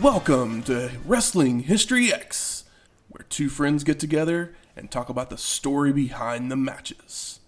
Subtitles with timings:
[0.00, 2.64] Welcome to Wrestling History X,
[3.10, 7.40] where two friends get together and talk about the story behind the matches.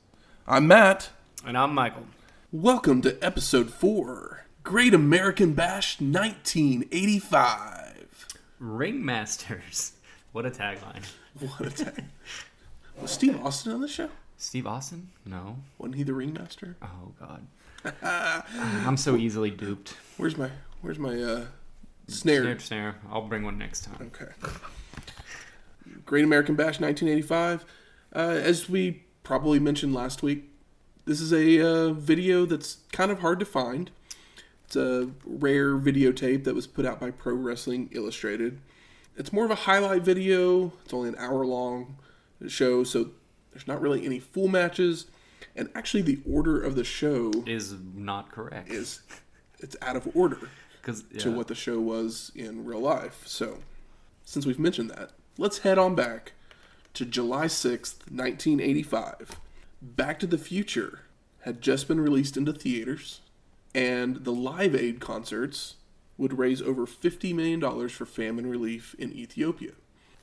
[0.46, 1.08] I'm Matt.
[1.46, 2.04] And I'm Michael.
[2.52, 8.26] Welcome to episode 4 Great American Bash 1985.
[8.60, 9.92] Ringmasters.
[10.32, 11.04] What a tagline.
[11.38, 12.04] What a tag.
[13.00, 14.08] Was Steve Austin on the show?
[14.36, 15.08] Steve Austin?
[15.24, 15.58] No.
[15.78, 16.76] Wasn't he the ringmaster?
[16.82, 17.46] Oh God.
[18.86, 19.96] I'm so easily duped.
[20.16, 20.50] Where's my
[20.80, 21.44] Where's my uh,
[22.08, 22.42] snare?
[22.42, 22.94] Snare, snare.
[23.10, 24.10] I'll bring one next time.
[24.14, 24.32] Okay.
[26.04, 27.64] Great American Bash 1985.
[28.14, 30.44] Uh, as we probably mentioned last week,
[31.04, 33.90] this is a uh, video that's kind of hard to find.
[34.66, 38.60] It's a rare videotape that was put out by Pro Wrestling Illustrated.
[39.16, 40.72] It's more of a highlight video.
[40.84, 41.96] It's only an hour long
[42.48, 43.10] show, so
[43.52, 45.06] there's not really any full matches.
[45.54, 48.70] And actually, the order of the show Is not correct.
[48.70, 49.02] is
[49.58, 50.48] it's out of order
[50.82, 53.22] because to what the show was in real life.
[53.26, 53.58] So,
[54.24, 56.32] since we've mentioned that, let's head on back
[56.94, 59.40] to July 6th, 1985.
[59.80, 61.00] Back to the Future
[61.42, 63.20] had just been released into theaters,
[63.74, 65.76] and the Live Aid concerts
[66.18, 69.72] would raise over $50 million for famine relief in Ethiopia.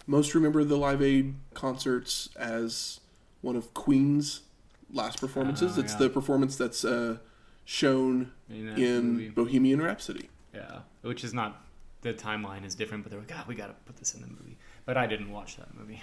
[0.06, 3.00] Most remember the Live Aid concerts as
[3.42, 4.42] one of Queen's
[4.92, 5.78] last performances.
[5.78, 6.00] Oh, it's yeah.
[6.00, 7.18] the performance that's uh,
[7.66, 9.32] shown In in.
[9.32, 10.30] Bohemian Rhapsody.
[10.60, 11.64] Yeah, which is not
[12.02, 14.28] the timeline is different, but they're like, God, we got to put this in the
[14.28, 14.58] movie.
[14.86, 16.02] But I didn't watch that movie.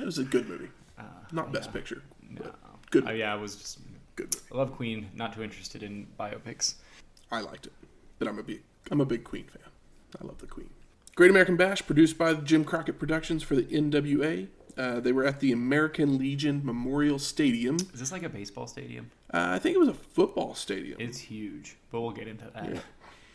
[0.00, 0.68] It was a good movie.
[0.98, 1.72] Uh, Not Best.
[1.72, 2.02] Picture.
[2.28, 2.50] No.
[2.90, 3.06] good.
[3.06, 3.78] Uh, yeah, I was just.
[4.16, 4.46] Good movie.
[4.52, 5.08] I love Queen.
[5.14, 6.74] Not too interested in biopics.
[7.30, 7.72] I liked it.
[8.18, 9.62] But I'm a big I'm a big Queen fan.
[10.20, 10.70] I love the Queen.
[11.14, 14.48] Great American Bash, produced by Jim Crockett Productions for the NWA.
[14.76, 17.76] Uh, they were at the American Legion Memorial Stadium.
[17.92, 19.10] Is this like a baseball stadium?
[19.34, 21.00] Uh, I think it was a football stadium.
[21.00, 22.82] It's huge, but we'll get into that.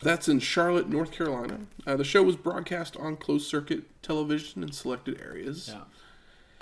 [0.04, 1.60] That's in Charlotte, North Carolina.
[1.86, 5.70] Uh, the show was broadcast on closed circuit television in selected areas.
[5.74, 5.82] Yeah.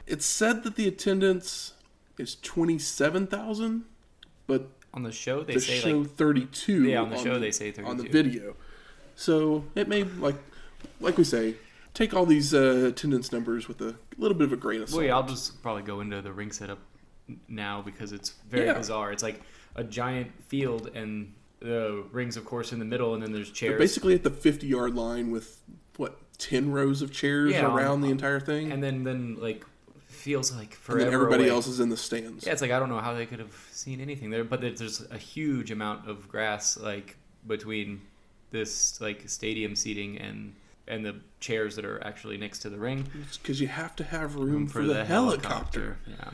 [0.08, 1.74] It's said that the attendance
[2.18, 3.84] is 27,000,
[4.48, 7.52] but On the show, they the say show like 32 Yeah, on the show they
[7.52, 8.56] say 32 on the video
[9.16, 10.36] so it may like
[11.00, 11.56] like we say
[11.94, 15.02] take all these uh, attendance numbers with a little bit of a grain of salt
[15.02, 16.80] Wait, I'll just probably go into the ring setup
[17.48, 18.74] now because it's very Yeah.
[18.74, 19.12] bizarre.
[19.12, 19.42] It's like
[19.76, 23.70] a giant field and the rings, of course, in the middle, and then there's They're
[23.70, 23.80] chairs.
[23.80, 25.62] basically at the 50 yard line with
[25.98, 29.64] what 10 rows of chairs Yeah, around on- the entire thing and then then like
[30.08, 31.06] feels like and forever.
[31.06, 31.52] then everybody away.
[31.52, 33.56] else is in the stands Yeah, it's like I don't know how they could have
[33.72, 37.16] seen anything there, but there's a huge amount of grass like
[37.48, 38.02] between
[38.52, 40.54] this like stadium seating and
[40.88, 43.08] and the chairs that are actually next to the ring
[43.42, 45.98] because you have to have room, for, the, helicopter.
[46.08, 46.30] Yeah.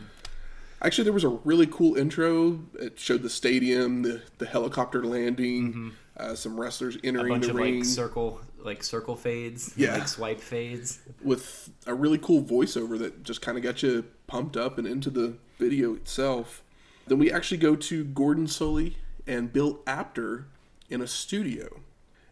[0.81, 2.59] Actually, there was a really cool intro.
[2.79, 7.05] It showed the stadium, the, the helicopter landing, uh, some wrestlers Mm-hmm.
[7.05, 7.75] A entering bunch the of ring.
[7.79, 9.93] like circle like circle fades, Yeah.
[9.93, 10.99] like swipe fades.
[11.23, 15.09] with a really cool voiceover that just kind of got you pumped up and into
[15.09, 16.63] the video itself.
[17.07, 18.95] Then we actually go to Gordon Solie
[19.25, 20.47] and Bill Apter
[20.89, 21.79] in a studio.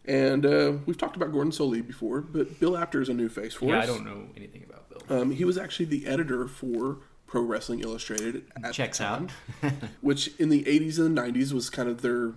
[0.04, 3.54] And uh, we've talked about Gordon Solie before, but Bill Apter is a new face
[3.54, 3.84] for Yeah, us.
[3.84, 5.20] I don't know anything about Bill.
[5.20, 9.28] Um, he was actually the editor for Pro Wrestling Illustrated Checks time,
[9.62, 9.72] out.
[10.00, 12.32] which in the 80s and the 90s was kind of their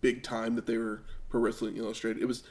[0.00, 2.22] big time that they were Pro Wrestling Illustrated.
[2.22, 2.42] It was,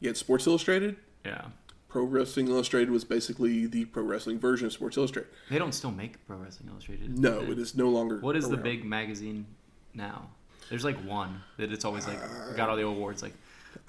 [0.00, 1.46] you had Sports Illustrated, yeah.
[1.88, 5.30] Pro Wrestling Illustrated was basically the pro wrestling version of Sports Illustrated.
[5.50, 7.18] They don't still make Pro Wrestling Illustrated.
[7.18, 8.18] No, it is no longer.
[8.18, 9.44] What is the big magazine
[9.92, 10.30] now?
[10.70, 12.18] There's like one that it's always like
[12.56, 13.34] got all the awards like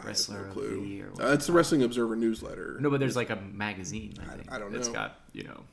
[0.03, 1.11] wrestler No of the year.
[1.17, 2.77] Uh, it's the Wrestling Observer newsletter.
[2.81, 4.15] No, but there's like a magazine.
[4.19, 4.79] I, I- think, I don't know.
[4.79, 5.63] It's got you know,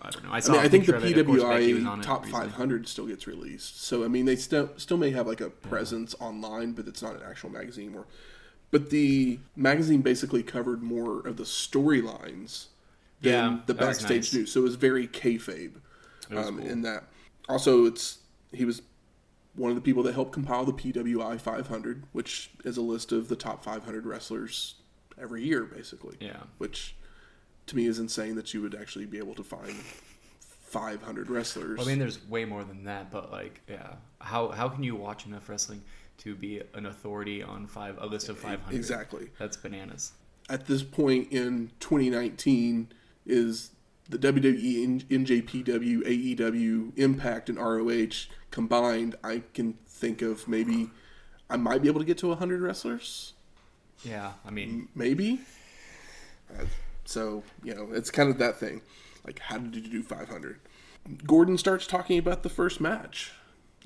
[0.00, 0.30] I don't know.
[0.30, 1.18] I I mean, I think the picture of it.
[1.18, 3.82] Of course, Becky was on PWI Top 500 still gets released.
[3.82, 7.14] So I mean, they still still may have like a presence online, but it's not
[7.16, 7.94] an actual magazine.
[7.94, 8.06] Or,
[8.70, 12.66] but the magazine basically covered more of the storylines
[13.20, 14.34] than Yeah, the backstage nice.
[14.34, 14.52] news.
[14.52, 15.72] So it was very kayfabe
[16.30, 16.66] was um, cool.
[16.66, 17.04] in that.
[17.48, 18.18] Also, it's
[18.52, 18.82] he was
[19.54, 23.28] one of the people that helped compile the PWI 500, which is a list of
[23.28, 24.76] the top 500 wrestlers
[25.20, 26.16] every year, basically.
[26.20, 26.44] Yeah.
[26.58, 26.94] Which
[27.68, 29.74] to me is insane that you would actually be able to find
[30.68, 31.78] 500 wrestlers.
[31.78, 34.94] Well, I mean, there's way more than that, but like, yeah, how how can you
[34.96, 35.82] watch enough wrestling
[36.18, 38.74] to be an authority on five a list of 500?
[38.74, 39.30] exactly.
[39.38, 40.12] That's bananas.
[40.50, 42.88] at this point in 2019
[43.26, 43.70] is
[44.08, 49.14] the WWE, NJPW, AEW, Impact, and ROH combined.
[49.22, 50.88] I can think of maybe
[51.50, 53.34] I might be able to get to 100 wrestlers.
[54.02, 55.40] Yeah, I mean, maybe.
[56.50, 56.64] Uh,
[57.08, 58.82] so you know, it's kind of that thing.
[59.24, 60.60] Like, how did you do 500?
[61.26, 63.32] Gordon starts talking about the first match,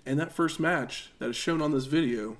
[0.05, 2.37] and that first match that is shown on this video.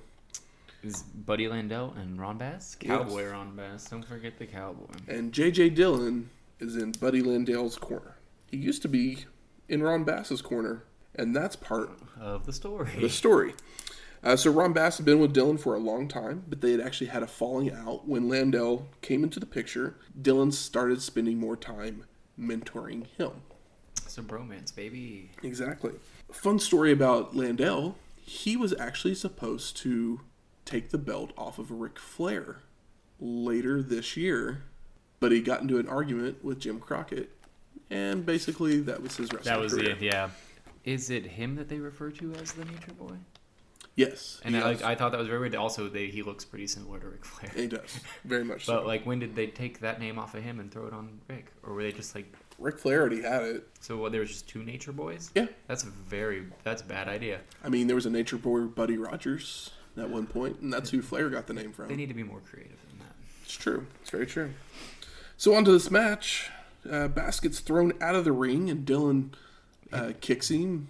[0.83, 2.75] is Buddy Landel and Ron Bass?
[2.79, 3.89] Cowboy Ron Bass.
[3.89, 4.93] Don't forget the cowboy.
[5.07, 5.69] And J.J.
[5.69, 8.17] Dillon is in Buddy Landel's corner.
[8.51, 9.25] He used to be
[9.69, 10.83] in Ron Bass's corner,
[11.15, 12.89] and that's part Of the story.
[12.99, 13.53] the story.
[14.23, 16.79] Uh, so Ron Bass had been with Dillon for a long time, but they had
[16.79, 19.95] actually had a falling out when Landel came into the picture.
[20.21, 22.05] Dillon started spending more time
[22.39, 23.31] mentoring him.
[24.07, 25.31] Some bromance, baby.
[25.43, 25.93] Exactly.
[26.31, 27.95] Fun story about Landel.
[28.21, 30.21] He was actually supposed to
[30.65, 32.59] take the belt off of Ric Flair
[33.19, 34.63] later this year,
[35.19, 37.29] but he got into an argument with Jim Crockett,
[37.89, 39.95] and basically that was his wrestling That was career.
[39.95, 40.29] the yeah.
[40.85, 43.15] Is it him that they refer to as the Nature Boy?
[43.95, 45.53] Yes, And I, like I thought that was very weird.
[45.55, 47.51] Also, they, he looks pretty similar to Ric Flair.
[47.55, 48.65] he does very much.
[48.65, 48.87] But so.
[48.87, 51.51] like, when did they take that name off of him and throw it on Rick,
[51.61, 53.67] or were they just like Ric Flair already had it.
[53.81, 53.97] so?
[53.97, 55.29] What, there was just two Nature Boys?
[55.35, 57.41] Yeah, That's a very that's a bad idea.
[57.63, 61.01] I mean there was a Nature Boy Buddy Rogers at one point, and that's who
[61.03, 61.87] Flair got the name from.
[61.87, 63.15] They need to be more creative than that.
[63.43, 63.85] It's true.
[64.01, 64.51] It's very true.
[65.37, 66.49] So on to this match.
[66.89, 69.33] Uh, Bass gets thrown out of the ring, and Dillon
[69.93, 70.89] uh, kicks him.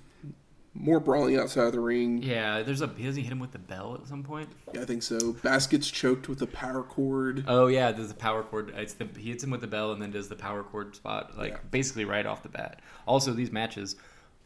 [0.76, 2.24] More brawling outside of the ring.
[2.24, 4.50] Yeah, there's a doesn't he hit him with the bell at some point?
[4.74, 5.34] Yeah, I think so.
[5.44, 7.46] Bass gets choked with a power cord.
[7.48, 8.74] Oh yeah, there's the power cord.
[8.76, 11.38] It's the he hits him with the bell and then does the power cord spot
[11.38, 11.58] like Yeah.
[11.70, 12.80] basically right off the bat.
[13.06, 13.96] Also, these matches,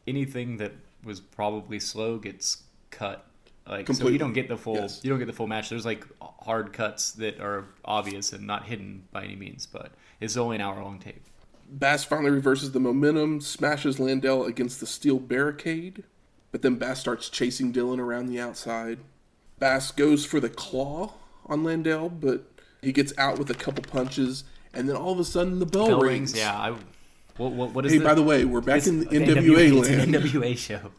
[0.06, 3.26] anything that was probably slow gets cut.
[3.66, 5.00] Like so you don't get the full Yes.
[5.04, 5.70] you don't get the full match.
[5.70, 10.36] There's like hard cuts that are obvious and not hidden by any means, but it's
[10.36, 11.24] only an hour long tape.
[11.70, 16.04] Bass finally reverses the momentum, smashes Landel against the steel barricade,
[16.52, 19.00] but then Bass starts chasing Dillon around the outside.
[19.60, 21.14] Bass goes for the claw
[21.46, 22.44] on Landel, but
[22.82, 25.88] he gets out with a couple punches, and then all of a sudden the bell,
[25.88, 26.34] Bell rings.
[26.34, 26.56] rings, yeah.
[26.58, 26.76] I,
[27.38, 30.16] what, what, what is Hey, the, by the way, we're back in NWA it's land.
[30.16, 30.92] an NWA show.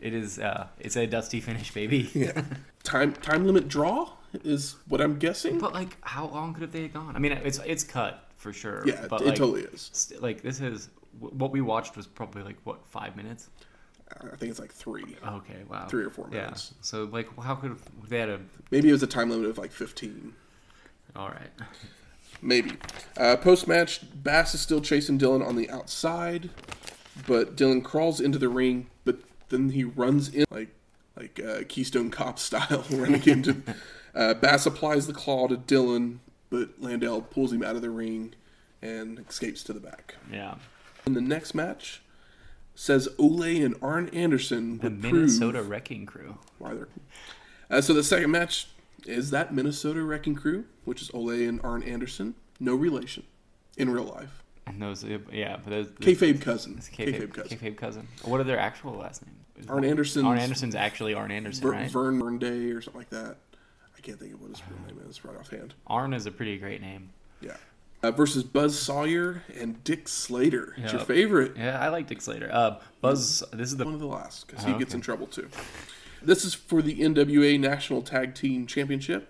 [0.00, 0.38] It is.
[0.38, 2.08] Uh, it's a dusty finish, baby.
[2.14, 2.44] yeah.
[2.84, 4.12] Time time limit draw
[4.44, 5.58] is what I'm guessing.
[5.58, 7.16] But like, how long could have they gone?
[7.16, 8.84] I mean, it's it's cut for sure.
[8.86, 9.90] Yeah, but it like, totally is.
[9.92, 13.50] st- like this is what we watched was probably like what five minutes.
[14.20, 15.16] I think it's like three.
[15.26, 16.72] Okay, wow, Three or four minutes.
[16.72, 16.78] Yeah.
[16.82, 17.76] So like, how could
[18.08, 18.40] they had a?
[18.70, 20.34] Maybe it was a time limit of like 15.
[21.16, 21.50] All right.
[22.42, 22.72] Maybe.
[23.16, 26.50] Uh, Post match, Bass is still chasing Dillon on the outside,
[27.26, 29.18] but Dillon crawls into the ring, but
[29.48, 30.68] then he runs in like
[31.16, 33.62] like uh, Keystone Cop style, running into.
[34.14, 36.20] Uh, Bass applies the claw to Dillon,
[36.50, 38.34] but Landel pulls him out of the ring
[38.80, 40.14] and escapes to the back.
[40.32, 40.54] Yeah.
[41.06, 42.02] In the next match,
[42.78, 46.38] says Ole and Arn Anderson The Minnesota Wrecking Crew.
[46.58, 46.88] why they're.
[47.68, 48.68] Uh, so the second match
[49.04, 53.24] is that Minnesota Wrecking Crew, which is Ole and Arn Anderson, no relation
[53.76, 54.44] in real life.
[54.68, 55.86] And those, yeah, but those.
[55.88, 56.76] Kayfabe cousin.
[56.76, 57.58] Kayfabe Kayfabe, cousin.
[57.58, 58.08] kayfabe cousin.
[58.22, 59.68] What are their actual last names?
[59.68, 60.24] Arn Anderson.
[60.24, 61.90] Arn Anderson's actually Arn Anderson, Ver, right?
[61.90, 63.38] Vern Vernday or something like that.
[63.96, 65.74] I can't think of what his real name is right offhand.
[65.88, 67.10] Arn is a pretty great name.
[67.40, 67.56] Yeah.
[68.00, 70.74] Uh, versus Buzz Sawyer and Dick Slater.
[70.76, 71.56] It's your favorite.
[71.56, 72.48] Yeah, I like Dick Slater.
[72.52, 73.42] Uh, Buzz.
[73.52, 74.98] This is the One of the last because Oh, he gets okay.
[74.98, 75.48] in trouble too.
[76.22, 79.28] This is for the NWA National Tag Team Championship.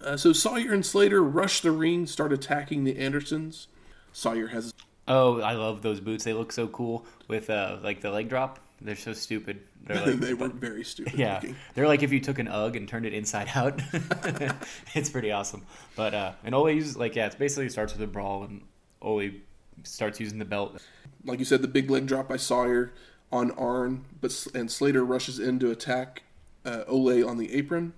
[0.00, 3.68] Uh, so Sawyer and Slater rush the ring, start attacking the Andersons.
[4.12, 4.72] Sawyer has
[5.08, 6.24] Oh, I love those boots.
[6.24, 8.58] They look so cool with uh, like the leg drop.
[8.80, 9.60] They're so stupid.
[9.84, 11.56] They're like, they were very stupid yeah, looking.
[11.74, 13.80] they're like if you took an UGG and turned it inside out.
[14.94, 15.64] it's pretty awesome.
[15.94, 18.62] But uh, and Ole uses like yeah, it's basically starts with a brawl and
[19.00, 19.30] Ole
[19.84, 20.82] starts using the belt.
[21.24, 22.92] Like you said, the big leg drop by Sawyer
[23.32, 26.22] on Arn, but and Slater rushes in to attack
[26.64, 27.94] uh, Ole on the apron.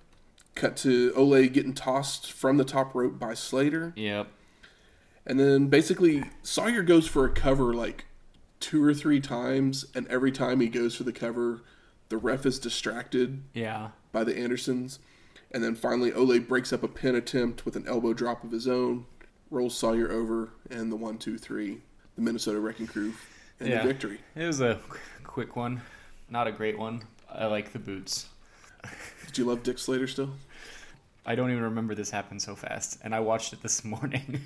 [0.55, 3.93] Cut to Ole getting tossed from the top rope by Slater.
[3.95, 4.27] Yep.
[5.29, 8.05] And then basically Sawyer goes for a cover like
[8.59, 11.61] two or three times, and every time he goes for the cover,
[12.09, 13.89] the ref is distracted Yeah.
[14.11, 14.99] by the Andersons.
[15.51, 18.67] And then finally Ole breaks up a pin attempt with an elbow drop of his
[18.67, 19.05] own,
[19.51, 21.81] rolls Sawyer over, and the one, two, three,
[22.15, 23.13] the Minnesota Wrecking Crew,
[23.59, 23.83] and Yeah.
[23.83, 24.19] the victory.
[24.35, 24.79] It was a
[25.23, 25.81] quick one,
[26.29, 27.03] not a great one.
[27.31, 28.27] I like the boots.
[29.27, 30.31] Did you love Dick Slater still?
[31.25, 34.41] I don't even remember this happened so fast, and I watched it this morning.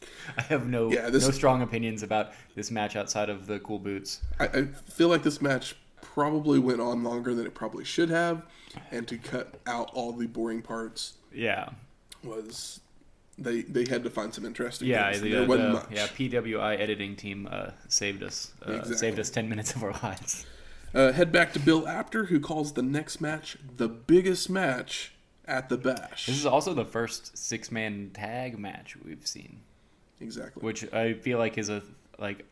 [0.36, 3.78] I have no Yeah, this- no strong opinions about this match outside of the cool
[3.78, 4.20] boots.
[4.40, 8.42] I, I feel like this match probably went on longer than it probably should have,
[8.90, 11.70] and to cut out all the boring parts Yeah,
[12.24, 12.80] was
[13.38, 14.88] they they had to find some interesting.
[14.88, 15.22] Yeah, things.
[15.22, 15.86] the, there the- wasn't much.
[15.90, 16.06] yeah.
[16.06, 18.52] PWI editing team uh, saved us.
[18.66, 18.96] Uh, Exactly.
[18.96, 20.46] Saved us ten minutes of our lives.
[20.94, 25.12] Uh, head back to Bill Apter, who calls the next match the biggest match
[25.46, 26.26] at the Bash.
[26.26, 29.60] This is also the first six man tag match we've seen,
[30.20, 30.62] exactly.
[30.62, 31.82] which I feel like is a
[32.18, 32.44] like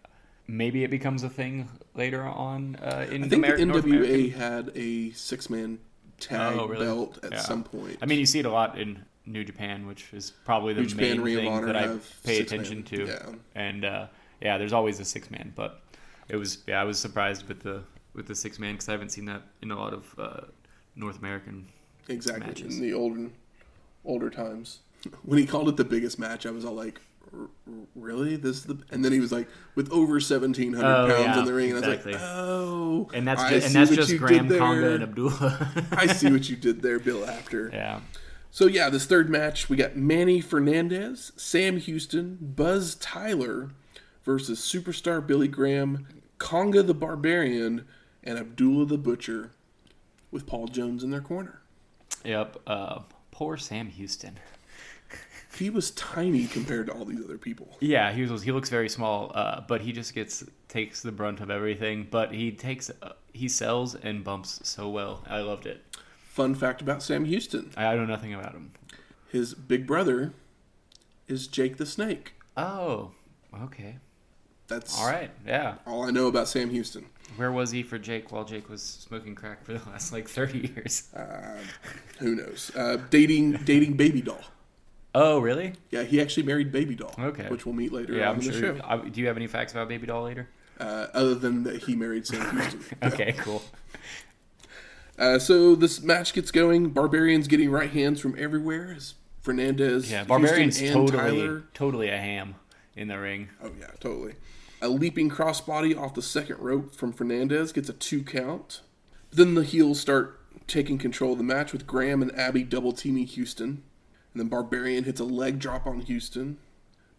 [0.47, 4.73] maybe it becomes a thing later on uh, in I think Ameri- the NWA had
[4.75, 5.79] a six man
[6.21, 6.85] tag Oh, really?
[6.87, 7.39] belt at Yeah.
[7.41, 7.99] some point.
[8.03, 10.95] I mean, you see it a lot in New Japan, which is probably the New
[10.97, 13.07] main of thing that I pay attention to.
[13.07, 13.33] yeah.
[13.55, 14.07] And uh,
[14.43, 15.81] yeah, there's always a six man, but
[16.29, 17.83] it was yeah, I was surprised with the
[18.15, 20.41] with the six man because I haven't seen that in a lot of uh,
[20.95, 21.67] North American.
[22.09, 22.77] exactly matches.
[22.77, 23.31] in the older
[24.05, 24.81] older times.
[25.23, 27.01] When he called it the biggest match, I was all like, "R- r-
[27.95, 28.37] "Really?
[28.37, 31.39] This is the?" And then he was like, "With over seventeen hundred Oh, pounds yeah,
[31.41, 32.15] in the ring," and exactly.
[32.15, 35.87] I was like, "Oh." And that's just, and that's just Graham Konga and Abdullah.
[35.93, 37.25] I see what you did there, Bill.
[37.29, 38.01] After yeah.
[38.51, 43.71] So yeah, this third match we got Manny Fernandez, Sam Houston, Buzz Tyler
[44.25, 46.07] versus superstar Billy Graham,
[46.39, 47.87] Konga the Barbarian,
[48.23, 49.53] and Abdullah the Butcher,
[50.31, 51.61] with Paul Jones in their corner.
[52.25, 52.59] Yep.
[52.67, 53.01] Uh,
[53.31, 54.39] poor Sam Houston.
[55.57, 57.77] He was tiny compared to all these other people.
[57.81, 58.43] Yeah, he was.
[58.43, 62.09] He looks very small, uh, but he just gets takes the brunt of everything.
[62.11, 65.23] But he takes uh, he sells and bumps so well.
[65.29, 65.83] I loved it.
[66.25, 68.73] Fun fact about Sam Houston: I, know nothing about him.
[69.31, 70.33] his big brother
[71.29, 72.35] is Jake the Snake.
[72.57, 73.13] Oh,
[73.63, 73.99] okay.
[74.67, 75.31] That's All right.
[75.47, 75.75] Yeah.
[75.87, 77.07] all I know about Sam Houston.
[77.37, 80.73] Where was he for Jake while Jake was smoking crack for the last like thirty
[80.75, 81.13] years?
[81.15, 81.59] Uh,
[82.19, 82.71] who knows?
[82.75, 84.41] Uh, dating dating Baby Doll.
[85.15, 85.75] Oh, really?
[85.91, 87.15] Yeah, he actually married Baby Doll.
[87.19, 87.47] Okay.
[87.49, 88.77] Which we'll meet later Yeah, on I'm in the sure.
[88.77, 88.85] show.
[88.85, 90.49] I, do you have any facts about Baby Doll later?
[90.81, 92.81] Uh, other than that he married Sam Houston.
[93.05, 93.63] Okay, cool.
[95.19, 96.89] Uh, so this match gets going.
[96.91, 98.93] Barbarians getting right hands from everywhere.
[98.97, 101.63] As Fernandez, Yeah, Barbarian's totally Tyler.
[101.75, 102.57] totally a ham
[102.97, 103.51] in the ring.
[103.63, 104.35] Oh yeah, totally.
[104.83, 108.81] A leaping crossbody off the second rope from Fernandez gets a two count.
[109.31, 113.27] Then the heels start taking control of the match with Graham and Abby double teaming
[113.27, 113.83] Houston,
[114.35, 116.59] and then Barbarian hits a leg drop on Houston.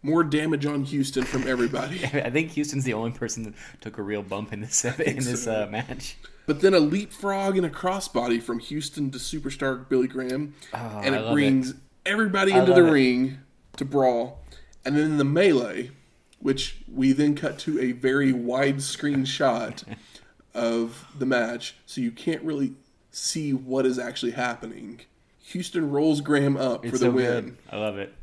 [0.02, 2.04] More damage on Houston from everybody.
[2.04, 5.44] I think Houston's the only person that took a real bump in this in this
[5.44, 5.64] so.
[5.64, 6.16] uh, match.
[6.46, 11.14] But then a leapfrog and a crossbody from Houston to superstar Billy Graham, Oh, and
[11.14, 12.90] it brings everybody into the it.
[12.90, 13.38] ring
[13.78, 14.44] to brawl.
[14.84, 15.90] And then the melee,
[16.38, 19.82] which we then cut to a very wide screen shot
[20.54, 22.74] of the match, so you can't really
[23.10, 25.00] see what is actually happening.
[25.46, 27.24] Houston rolls Graham up for the so win.
[27.44, 27.56] good.
[27.70, 28.14] I love it.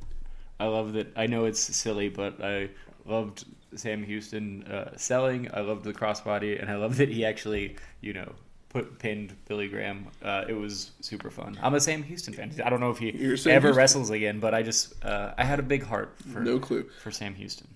[0.60, 1.08] I love that.
[1.16, 2.70] I know it's silly, but I
[3.06, 5.50] loved Sam Houston uh, selling.
[5.54, 8.34] I loved the crossbody, and I love that he actually, you know,
[8.70, 10.08] put pinned Billy Graham.
[10.22, 11.58] Uh, it was super fun.
[11.62, 12.54] I'm a Sam Houston fan.
[12.64, 14.94] I don't know if he You're a Sam ever Houston wrestles again, but I just
[15.04, 16.90] uh, I had a big heart for No clue.
[17.02, 17.68] for Sam Houston.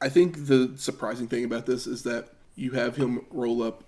[0.00, 3.84] I think the surprising thing about this is that you have him roll up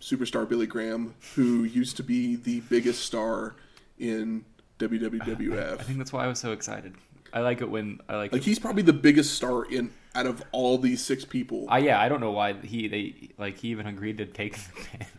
[0.00, 3.56] superstar Billy Graham, who used to be the biggest star
[3.98, 4.44] in
[4.78, 5.80] WWF.
[5.80, 6.94] I think that's why I was so excited.
[7.32, 8.32] I like it when I like.
[8.32, 8.44] Like it.
[8.44, 11.66] he's probably the biggest star in out of all these six people.
[11.68, 14.56] I, yeah, I don't know why he they like he even agreed to take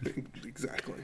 [0.45, 1.01] exactly.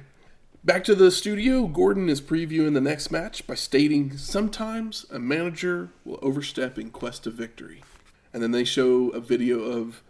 [0.63, 5.89] Back to the studio, Gordon is previewing the next match by stating sometimes a manager
[6.05, 7.83] will overstep in quest of victory.
[8.31, 10.03] And then they show a video of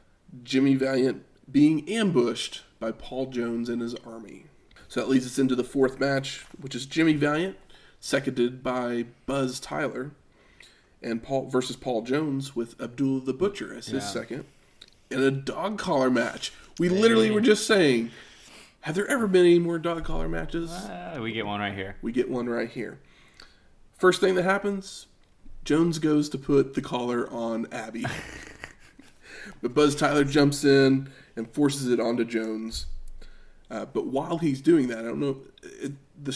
[0.44, 4.46] Jimmy Valiant being ambushed by Paul Jones and his army.
[4.90, 7.56] So that leads us into the fourth match, which is Jimmy Valiant,
[8.02, 10.12] seconded by Buzz Tyler,
[11.02, 14.10] and Paul versus Paul Jones with Abdullah the Butcher as his Yeah.
[14.10, 14.46] second,
[15.10, 16.52] in a dog collar match.
[16.78, 18.12] We literally were just saying,
[18.82, 20.72] have there ever been any more dog collar matches?
[20.74, 21.96] Ah, we get one right here.
[22.02, 23.00] We get one right here.
[23.98, 25.06] First thing that happens,
[25.64, 28.06] Jones goes to put the collar on Abby.
[29.62, 32.88] but Buzz Tyler jumps in and forces it onto Jones.
[33.70, 36.34] Uh, but while he's doing that, I don't know, it, the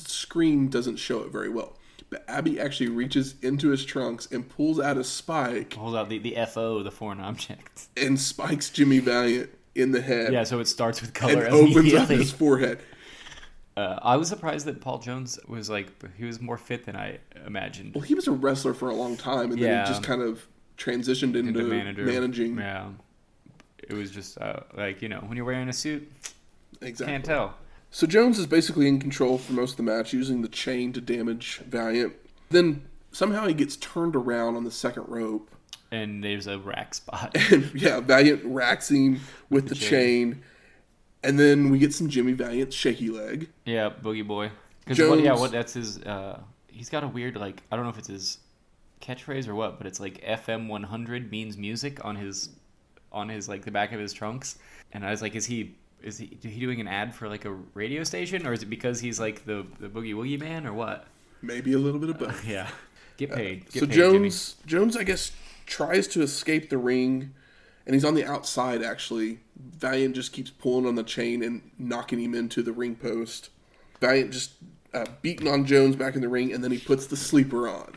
[0.00, 1.76] screen doesn't show it very well.
[2.08, 6.18] But Abby actually reaches into his trunks and pulls out a spike Pulls out the
[6.18, 7.86] the FO, the foreign object.
[7.96, 11.94] and spikes Jimmy Valiant in the head Yeah, so it starts with and color opens
[11.94, 12.80] up his forehead.
[13.76, 17.18] Uh, I was surprised that Paul Jones was like he was more fit than I
[17.46, 17.94] imagined.
[17.94, 20.44] Well, he was a wrestler for a long time, and then he just kind of
[20.76, 22.58] transitioned into, Into manager, managing.
[22.58, 22.88] Yeah,
[23.78, 26.10] it was just uh, like you know when you're wearing a suit,
[26.82, 27.06] Exactly.
[27.12, 27.54] can't tell.
[27.90, 31.00] So Jones is basically in control for most of the match, using the chain to
[31.00, 32.14] damage Valiant.
[32.50, 35.50] Then somehow he gets turned around on the second rope,
[35.90, 37.36] And there's a rack spot.
[37.52, 40.42] and yeah, Valiant racks him with the the chain.
[41.22, 43.50] And then we get some Jimmy Valiant shaky leg.
[43.64, 44.50] yeah, Boogie Boy.
[44.84, 45.98] Because what, yeah, what that's his.
[45.98, 48.38] Uh, he's got a weird like I don't know if it's his
[49.02, 52.50] catchphrase or what, but it's like FM 100 means music on his
[53.12, 54.58] on his like the back of his trunks,
[54.92, 57.44] and I was like, is he is he, is he doing an ad for like
[57.44, 60.72] a radio station, or is it because he's like the the boogie woogie man, or
[60.72, 61.06] what?
[61.42, 62.44] Maybe a little bit of both.
[62.48, 62.68] Yeah,
[63.16, 63.70] get paid.
[63.70, 65.32] Get so paid, Jones Jones I guess
[65.66, 67.32] tries to escape the ring
[67.86, 69.40] and he's on the outside actually.
[69.56, 73.50] Valiant just keeps pulling on the chain and knocking him into the ring post.
[74.00, 74.52] Valiant just
[74.94, 77.92] uh, beating on Jones back in the ring and then he puts the sleeper on.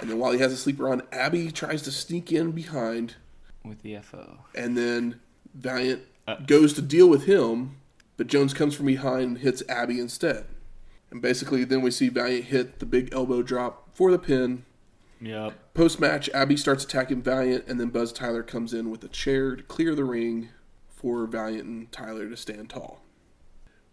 [0.00, 3.16] And then while he has the sleeper on, Abby tries to sneak in behind
[3.64, 4.38] with the FO.
[4.54, 5.20] and then
[5.54, 6.36] Valiant Uh.
[6.36, 7.76] goes to deal with him,
[8.16, 10.46] but Jones comes from behind and hits Abby instead.
[11.10, 14.64] And basically, then we see Valiant hit the big elbow drop for the pin.
[15.20, 15.54] Yep.
[15.74, 19.56] Post match, Abby starts attacking Valiant, and then Buzz Tyler comes in with a chair
[19.56, 20.50] to clear the ring
[20.88, 23.02] for Valiant and Tyler to stand tall.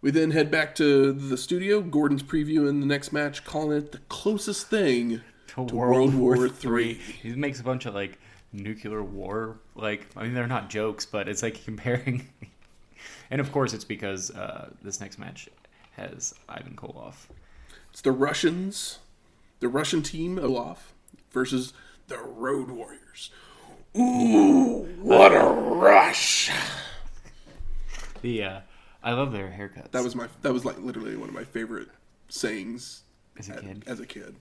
[0.00, 1.80] We then head back to the studio.
[1.80, 6.94] Gordon's previewing the next match, calling it the closest thing To to World War Three.
[6.94, 8.18] He makes a bunch of like
[8.54, 12.28] nuclear war like I mean they're not jokes, but it's like comparing.
[13.30, 15.48] and of course, it's because uh, this next match
[15.96, 17.26] has Ivan Koloff.
[17.92, 18.98] It's the Russians,
[19.60, 20.94] the Russian team Olaf
[21.30, 21.72] versus
[22.08, 23.30] the Road Warriors.
[23.96, 26.50] Ooh, what a rush!
[28.22, 28.60] The uh,
[29.02, 29.90] I love their haircuts.
[29.92, 31.88] That was my that was like literally one of my favorite
[32.28, 33.02] sayings
[33.38, 33.84] as a at- kid.
[33.86, 34.34] as a kid.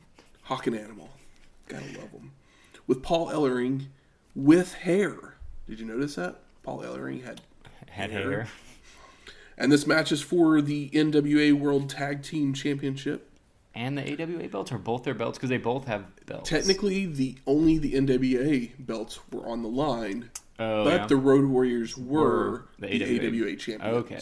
[0.43, 1.09] Hawk and Animal,
[1.67, 2.31] gotta love them.
[2.87, 3.85] With Paul Ellering
[4.35, 5.35] with hair.
[5.67, 7.41] Did you notice that Paul Ellering had?
[7.89, 8.31] Had hair.
[8.31, 8.47] hair.
[9.57, 13.29] And this match is for the NWA World Tag Team Championship.
[13.75, 16.49] And the AWA belts are both their belts because they both have belts.
[16.49, 21.07] Technically, the only the NWA belts were on the line, oh, but yeah.
[21.07, 23.55] the Road Warriors were Were the, the AWA, AWA.
[23.55, 23.95] champions.
[23.97, 24.21] Okay.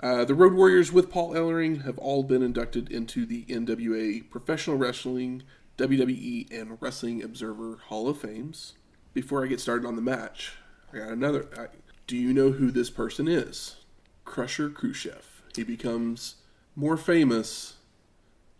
[0.00, 4.76] Uh, the Road Warriors with Paul Ellering have all been inducted into the NWA Professional
[4.76, 5.44] Wrestling,
[5.78, 8.72] WWE, and Wrestling Observer Hall of Fames.
[9.14, 10.52] Before I get started on the match,
[10.92, 11.48] I got another.
[11.56, 11.66] I,
[12.06, 13.76] do you know who this person is?
[14.24, 15.42] Crusher Khrushchev.
[15.54, 16.36] He becomes
[16.74, 17.74] more famous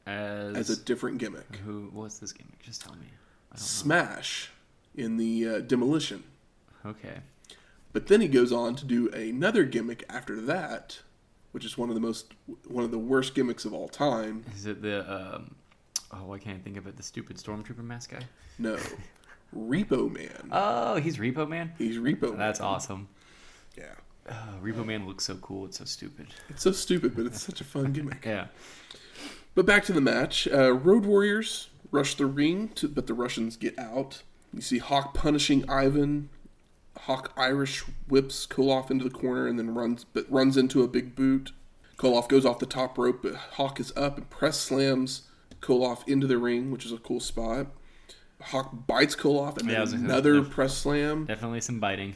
[0.07, 1.57] as, as a different gimmick.
[1.65, 2.59] who was this gimmick?
[2.63, 3.07] Just tell me.
[3.55, 4.51] Smash
[4.95, 6.23] in the uh, Demolition.
[6.85, 7.19] Okay.
[7.93, 10.99] But then he goes on to do another gimmick after that,
[11.53, 12.33] which is one of the most
[12.67, 14.45] one of the worst gimmicks of all time.
[14.55, 15.55] Is it the um?
[16.11, 16.97] Oh, I can't think of it.
[16.97, 18.23] The stupid stormtrooper mask guy.
[18.59, 18.79] No,
[19.57, 20.49] Repo Man.
[20.51, 21.73] Oh, he's Repo Man.
[21.79, 22.39] He's Repo Man.
[22.39, 23.09] That's awesome.
[23.77, 23.95] Yeah,
[24.31, 25.67] Oh, Repo Man looks so cool.
[25.67, 26.29] It's so stupid.
[26.49, 28.25] it's so stupid, but it's such a fun gimmick.
[28.27, 28.47] Yeah.
[29.55, 30.49] But back to the match.
[30.51, 34.23] Uh, Road Warriors rush the ring, to, but the Russians get out.
[34.55, 36.31] You see Hawk punishing Ivan.
[37.01, 41.15] Hawk Irish whips Koloff into the corner and then runs, but runs into a big
[41.15, 41.53] boot.
[41.99, 45.23] Koloff goes off the top rope, but Hawk is up and press slams
[45.61, 47.67] Koloff into the ring, which is a cool spot.
[48.43, 51.25] Hawk bites Koloff and Yeah, then was gonna say, another def- press slam.
[51.27, 52.15] Definitely some biting.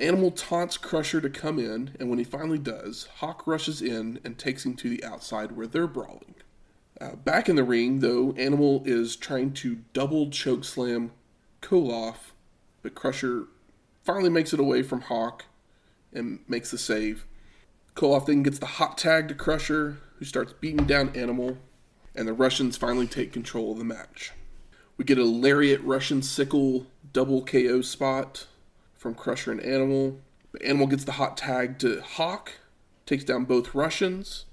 [0.00, 4.38] Animal taunts Crusher to come in, and when he finally does, Hawk rushes in and
[4.38, 6.36] takes him to the outside where they're brawling.
[7.00, 11.10] Uh, back in the ring, though, Animal is trying to double choke slam
[11.62, 12.32] Koloff,
[12.82, 13.46] but Crusher
[14.04, 15.44] finally makes it away from Hawk
[16.12, 17.24] and makes the save.
[17.96, 21.58] Koloff then gets the hot tag to Crusher, who starts beating down Animal,
[22.14, 24.32] and the Russians finally take control of the match.
[24.98, 28.46] We get a lariat Russian sickle double KO spot
[28.96, 30.18] from Crusher and Animal.
[30.52, 32.52] But Animal gets the hot tag to Hawk,
[33.06, 34.44] takes down both Russians.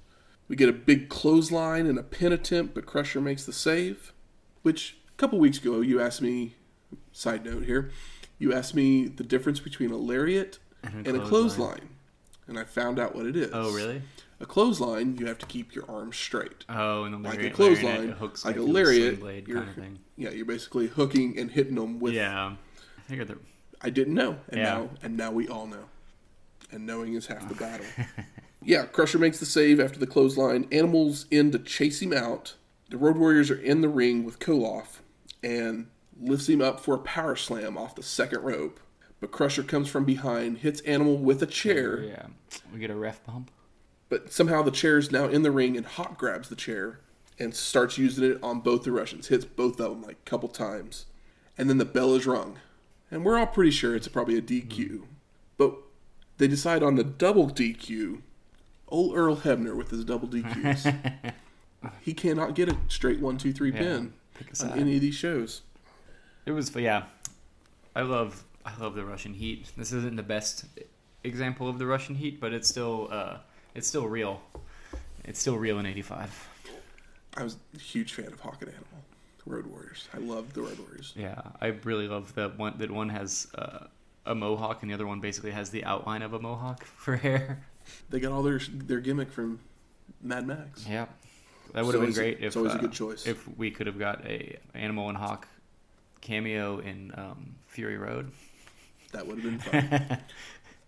[0.48, 4.12] We get a big clothesline and a pin attempt, but Crusher makes the save.
[4.62, 6.54] Which a couple weeks ago you asked me.
[7.12, 7.90] Side note here,
[8.38, 11.88] you asked me the difference between a lariat And and a clothesline,
[12.46, 13.50] and I found out what it is.
[13.52, 14.02] Oh, really?
[14.38, 16.64] A clothesline, you have to keep your arms straight.
[16.68, 19.74] Oh, and the Like a lariat, clothesline, lariat, hooks like a lariat, blade kind of
[19.74, 19.98] thing.
[20.16, 22.54] Yeah, you're basically hooking and hitting them with Yeah.
[22.98, 23.38] I figured they're
[23.80, 24.64] I didn't know, and Yeah.
[24.64, 25.84] now and now we all know.
[26.70, 27.86] And knowing is half the battle.
[28.62, 30.66] yeah, Crusher makes the save after the clothesline.
[30.72, 32.56] Animals in to chase him out.
[32.90, 35.00] The Road Warriors are in the ring with Koloff
[35.42, 35.86] and
[36.20, 38.80] lifts him up for a power slam off the second rope.
[39.20, 42.26] But Crusher comes from behind, hits Animal with a chair, Yeah.
[42.72, 43.50] We get a ref bump.
[44.08, 47.00] But somehow the chair is now in the ring, and Hawk grabs the chair
[47.38, 49.28] and starts using it on both the Russians.
[49.28, 51.06] Hits both of them like a couple times,
[51.58, 52.58] and then the bell is rung,
[53.10, 55.02] and we're all pretty sure it's probably a DQ.
[55.56, 55.74] But
[56.38, 58.22] they decide on the double DQ.
[58.88, 61.32] Old Earl Hebner with his double DQs.
[62.00, 64.12] he cannot get a straight one, two, three Yeah, pin
[64.62, 65.62] on any of these shows.
[66.44, 67.04] It was yeah.
[67.94, 69.70] I love I love the Russian heat.
[69.76, 70.66] This isn't the best
[71.24, 73.38] example of the Russian heat, but it's still uh
[73.76, 74.40] it's still real.
[75.24, 76.48] It's still real in '85.
[77.36, 78.86] I was a huge fan of Hawk and Animal,
[79.44, 80.08] Road Warriors.
[80.14, 81.12] I love the Road Warriors.
[81.16, 82.78] Yeah, I really love that one.
[82.78, 83.86] That one has uh,
[84.24, 87.64] a mohawk, and the other one basically has the outline of a mohawk for hair.
[88.10, 89.60] They got all their their gimmick from
[90.22, 90.86] Mad Max.
[90.88, 91.06] Yeah,
[91.74, 93.26] that would have been always a- great it's if always a uh, good choice.
[93.26, 95.46] if we could have got a Animal and Hawk
[96.20, 98.30] cameo in um, Fury Road.
[99.12, 99.58] That would have been
[100.08, 100.18] fun.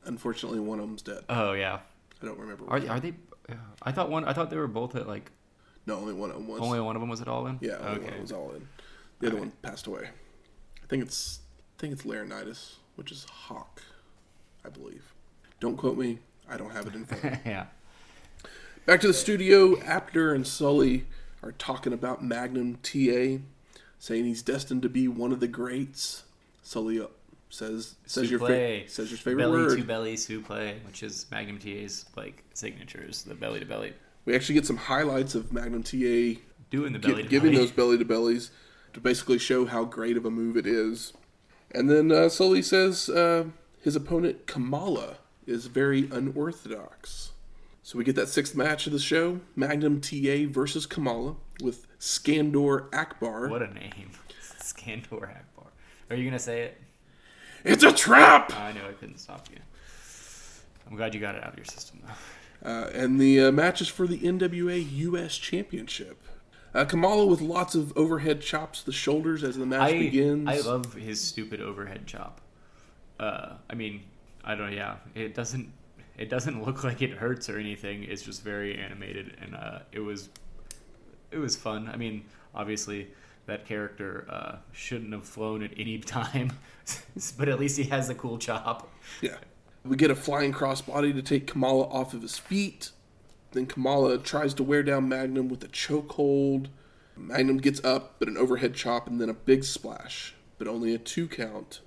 [0.04, 1.24] Unfortunately, one of them's dead.
[1.28, 1.80] oh yeah,
[2.22, 2.64] I don't remember.
[2.68, 3.14] are which are they?
[3.50, 4.24] uh, I thought one.
[4.24, 5.30] I thought they were both at like
[5.86, 6.60] No, only one of them was.
[6.60, 7.58] only one of them was at all in.
[7.60, 8.20] yeah, only one okay.
[8.20, 8.66] was all in.
[9.20, 9.52] The other Alright.
[9.62, 10.08] one passed away.
[10.82, 11.40] I think it's
[11.76, 13.82] I think it's Laurinaitis, which is Hawk,
[14.64, 15.12] I believe.
[15.60, 16.18] Don't quote me.
[16.50, 17.24] I don't have it in front.
[17.24, 17.38] of me.
[17.50, 17.66] yeah.
[18.86, 19.78] Back to the studio.
[19.82, 21.06] Apter and Sully
[21.42, 23.38] are talking about Magnum TA,
[23.98, 26.24] saying he's destined to be one of the greats.
[26.62, 27.06] Sully
[27.50, 29.78] says says your fa- says your favorite belly word.
[29.78, 34.54] to belly supplé, which is Magnum TA's like signatures, the belly to belly, We actually
[34.56, 37.64] get some highlights of Magnum TA doing the belly to giving belly.
[37.64, 38.50] those belly to bellies
[38.92, 41.12] to basically show how great of a move it is.
[41.70, 43.44] And then uh, Sully says uh,
[43.82, 47.32] his opponent Kamala is very unorthodox.
[47.82, 52.92] So we get that sixth match of the show: Magnum TA versus Kamala with Skandor
[52.94, 53.48] Akbar.
[53.48, 54.10] What a name,
[54.60, 55.66] Skandor Akbar.
[56.10, 56.80] Are you gonna say it?
[57.64, 58.52] It's a trap.
[58.54, 59.58] I knew I couldn't stop you.
[60.88, 62.12] I'm glad you got it out of your system though.
[62.68, 66.22] Uh, and the uh, match is for the NWA US Championship.
[66.74, 70.48] Uh, Kamala with lots of overhead chops the shoulders as the match I begins.
[70.48, 72.40] I love his stupid overhead chop.
[73.18, 74.02] Uh, I mean,
[74.44, 74.72] I don't.
[74.72, 75.72] Yeah, it doesn't.
[76.16, 78.04] It doesn't look like it hurts or anything.
[78.04, 80.28] It's just very animated, and uh, it was.
[81.30, 81.90] It was fun.
[81.92, 83.08] I mean, obviously,
[83.48, 86.52] that character uh, shouldn't have flown at any time,
[87.38, 88.88] but at least he has a cool chop.
[89.20, 89.36] Yeah.
[89.84, 92.90] We get a flying crossbody to take Kamala off of his feet.
[93.52, 96.68] Then Kamala tries to wear down Magnum with a chokehold.
[97.16, 100.98] Magnum gets up, but an overhead chop and then a big splash, but only a
[100.98, 101.80] two count.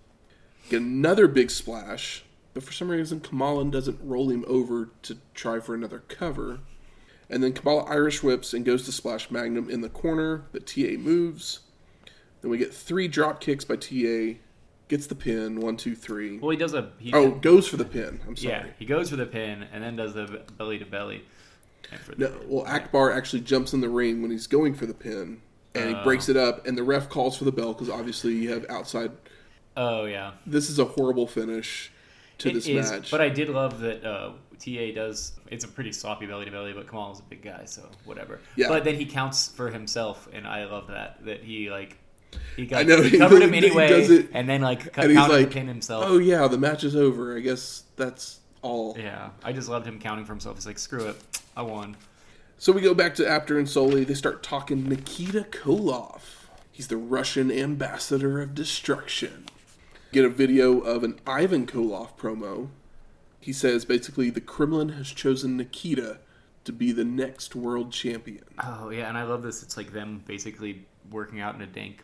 [0.70, 5.60] Get another big splash, but for some reason Kamala doesn't roll him over to try
[5.60, 6.60] for another cover.
[7.32, 10.98] And then Kamala Irish whips and goes to splash Magnum in the corner, but TA
[11.00, 11.62] moves.
[12.42, 14.38] Then we get three drop kicks by TA.
[14.90, 16.38] Gets the pin, one, two, three.
[16.40, 16.92] Well, he does a.
[17.00, 18.20] He, Oh, goes for the pin.
[18.28, 18.54] I'm sorry.
[18.54, 21.24] yeah, he goes for the pin and then does the belly to belly.
[21.90, 24.86] And for the- No, well, Akbar actually jumps in the ring when he's going for
[24.86, 25.40] the pin,
[25.74, 26.04] and he Oh.
[26.04, 29.12] breaks it up, and the ref calls for the bell because obviously you have outside.
[29.78, 30.32] Oh yeah.
[30.46, 31.94] This is a horrible finish
[32.40, 33.10] to It this is, match.
[33.12, 35.34] But I did love that uh, TA does.
[35.50, 38.40] It's a pretty sloppy belly to belly, but Kamal is a big guy, so whatever.
[38.56, 38.68] Yeah.
[38.70, 41.98] But then he counts for himself, and I love that that he like
[42.56, 45.20] he got I know, he covered him anyway, it, and then like cut, and he's
[45.20, 46.06] counted like, pin himself.
[46.08, 47.36] "Oh yeah, the match is over.
[47.36, 50.58] I guess that's all." Yeah, I just loved him counting for himself.
[50.58, 51.18] He's like, screw it,
[51.56, 51.98] I won.
[52.58, 54.06] So we go back to Apter and Solie.
[54.06, 56.46] They start talking Nikita Koloff.
[56.72, 59.46] He's the Russian ambassador of destruction.
[60.12, 62.70] Get a video of an Ivan Koloff promo.
[63.42, 66.20] He says basically the Kremlin has chosen Nikita
[66.64, 68.44] to be the next world champion.
[68.64, 69.64] Oh yeah, and I love this.
[69.64, 72.04] It's like them basically working out in a dank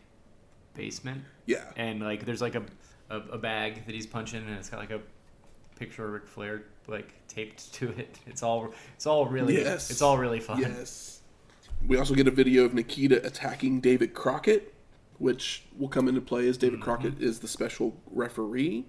[0.74, 1.64] basement, Yeah.
[1.76, 2.62] and like there's like a
[3.10, 5.00] a, a bag that he's punching, and it's got like a
[5.76, 8.18] picture of Ric Flair like taped to it.
[8.26, 9.90] It's all it's all really Yes.
[9.90, 10.60] it's all really fun.
[10.60, 11.20] Yes.
[11.86, 14.74] We also get a video of Nikita attacking David Crockett,
[15.18, 16.84] which will come into play as David mm-hmm.
[16.84, 18.86] Crockett is the special referee.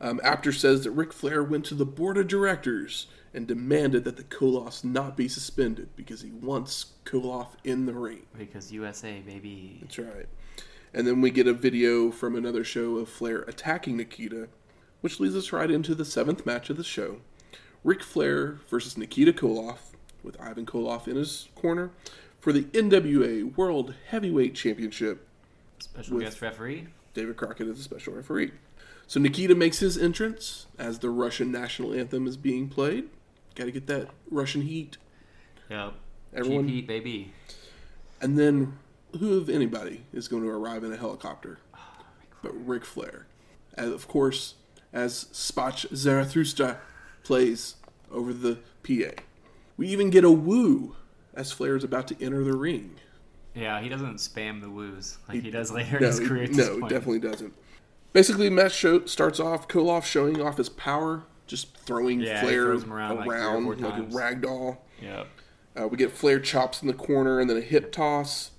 [0.00, 4.16] Um, Apter says that Ric Flair went to the board of directors and demanded that
[4.16, 8.26] the Koloffs not be suspended because he wants Koloff in the ring.
[8.36, 9.78] Because USA baby.
[9.82, 10.28] That's right.
[10.94, 14.48] And then we get a video from another show of Flair attacking Nikita,
[15.00, 17.20] which leads us right into the seventh match of the show.
[17.84, 21.90] Ric Flair versus Nikita Koloff, with Ivan Koloff in his corner,
[22.40, 25.26] for the NWA World Heavyweight Championship.
[25.78, 26.88] Special guest referee.
[27.14, 28.52] David Crockett is a special referee.
[29.08, 33.08] So Nikita makes his entrance as the Russian national anthem is being played.
[33.54, 34.98] Got to get that Russian heat.
[35.70, 35.94] Yep.
[36.34, 37.32] Everyone- GP baby.
[38.20, 38.78] And then,
[39.18, 41.58] who of anybody is going to arrive in a helicopter?
[41.74, 41.78] Oh
[42.42, 43.26] but Ric Flair.
[43.74, 44.54] And of course,
[44.92, 46.78] as Sprach Zarathustra
[47.24, 47.76] plays
[48.10, 49.22] over the PA.
[49.76, 50.96] We even get a woo
[51.34, 52.96] as Flair is about to enter the ring.
[53.54, 56.46] Yeah, he doesn't spam the woos like he, does later in No, his he- career.
[56.48, 57.54] No, he definitely doesn't.
[58.12, 63.16] Basically, match show starts off Koloff showing off his power, just throwing Yeah, Flair around,
[63.16, 64.84] like, around four like, a rag doll.
[65.00, 65.26] Yep.
[65.78, 68.50] Uh, we get Flair chops in the corner and then a hip toss.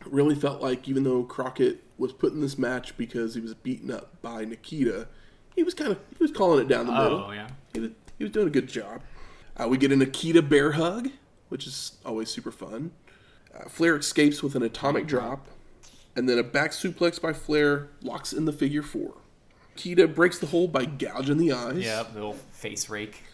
[0.00, 3.54] It really felt like even though Crockett was put in this match because he was
[3.54, 5.08] beaten up by Nikita,
[5.54, 7.24] he was kind of he was calling it down the middle.
[7.28, 7.48] Oh yeah.
[7.72, 9.02] He was, he was doing a good job.
[9.56, 11.10] Uh, we get a Nikita bear hug,
[11.48, 12.90] which is always super fun.
[13.54, 15.46] Uh, Flair escapes with an atomic drop.
[16.16, 19.14] And then a back suplex by Flair locks in the figure four.
[19.74, 21.78] Nikita breaks the hold by gouging the eyes.
[21.78, 23.24] Yeah, the little face rake.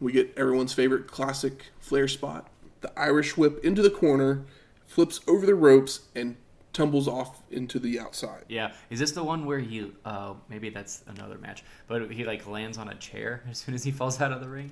[0.00, 2.48] We get everyone's favorite classic Flair spot.
[2.80, 4.44] The Irish whip into the corner,
[4.86, 6.36] flips over the ropes, and
[6.72, 8.44] tumbles off into the outside.
[8.48, 9.90] Yeah, is this the one where he?
[10.04, 13.84] Uh, maybe that's another match, but he like lands on a chair as soon as
[13.84, 14.70] he falls out of the ring.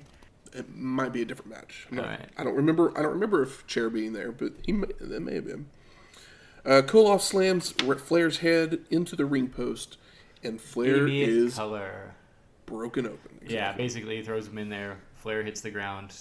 [0.53, 1.85] It might be a different match.
[1.91, 2.21] Not-.
[2.37, 2.97] I don't remember.
[2.97, 5.67] I don't remember if chair being there, but he may, that may have been.
[6.67, 9.97] Uh, Koloff slams Flair's head into the ring post,
[10.43, 12.13] and Flair is color.
[12.65, 13.39] broken open.
[13.47, 14.97] Yeah, basically he throws him in there.
[15.15, 16.13] Flair hits the ground,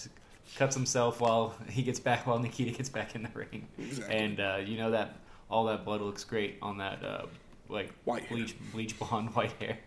[0.55, 3.67] cuts himself while he gets back, while Nikita gets back in the ring.
[3.77, 4.17] Exactly.
[4.17, 5.17] And uh, you know that
[5.51, 7.27] all that blood looks great on that uh,
[7.69, 8.39] like White hair.
[8.39, 9.79] bleach bleach blonde white hair.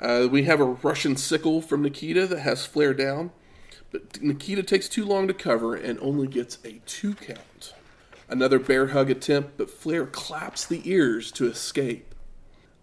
[0.00, 3.32] Uh, we have a Russian sickle from Nikita that has Flair down,
[3.90, 7.74] but Nikita takes too long to cover and only gets a two count.
[8.28, 12.14] Another bear hug attempt, but Flair claps the ears to escape.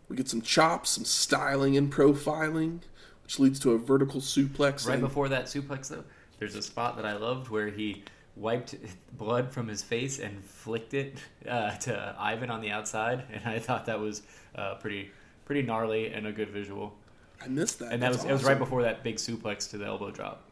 [0.09, 2.81] We get some chops, some styling and profiling,
[3.23, 4.87] which leads to a vertical suplex.
[4.87, 6.03] Right and- before that suplex, though,
[6.39, 8.03] there's a spot that I loved where he
[8.35, 8.75] wiped
[9.17, 13.59] blood from his face and flicked it uh, to Ivan on the outside, and I
[13.59, 14.23] thought that was
[14.55, 15.11] uh, pretty
[15.45, 16.95] pretty gnarly and a good visual.
[17.43, 17.91] I missed that.
[17.91, 20.49] And that That's was it was right before that big suplex to the elbow drop.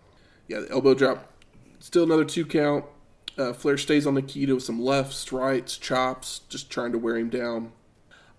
[0.48, 1.32] Yeah, the elbow drop.
[1.80, 2.86] Still another two count.
[3.38, 7.30] Uh, Flair stays on Nikita with some lefts, rights, chops, just trying to wear him
[7.30, 7.72] down.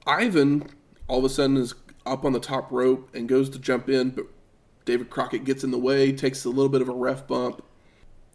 [0.07, 0.69] Ivan
[1.09, 1.75] all of a sudden is
[2.07, 4.27] up on the top rope and goes to jump in, but
[4.85, 7.63] David Crockett gets in the way, takes a little bit of a ref bump,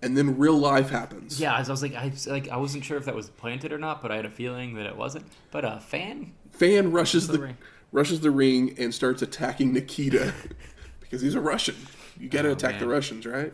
[0.02, 1.40] and then real life happens.
[1.40, 4.02] Yeah, I was like, I like, I wasn't sure if that was planted or not,
[4.02, 5.28] but I had a feeling that it wasn't.
[5.52, 7.58] But a fan, Fan rushes the the, ring.
[7.92, 10.34] rushes the ring and starts attacking Nikita
[11.00, 11.76] because he's a Russian.
[12.20, 12.88] You got to Oh, attack the.
[12.88, 13.54] Russians, right?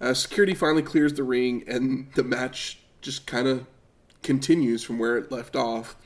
[0.00, 3.66] Uh, security finally clears the ring, and the match just kind of
[4.22, 5.96] continues from where it left off.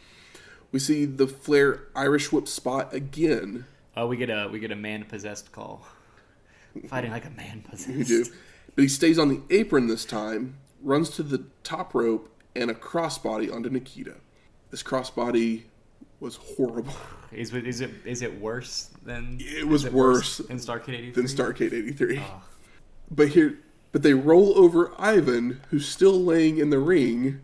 [0.71, 3.67] We see the Flair Irish whip spot again.
[3.97, 5.87] oh, we get a we get a man possessed call,
[6.89, 7.91] fighting like a man possessed.
[7.91, 8.25] You do,
[8.75, 12.75] but he stays on the apron this time, runs to the top rope, and a
[12.75, 14.15] crossbody onto Nikita.
[14.71, 15.65] This crossbody
[16.21, 16.95] was horrible
[17.33, 19.39] Is it is it is it worse than?
[19.41, 21.45] It was it worse than Starcade eighty than three.
[21.45, 22.19] Starcade '83.
[22.21, 22.43] Oh.
[23.11, 23.59] But here,
[23.93, 27.41] but they roll over Ivan, who's still laying in the ring,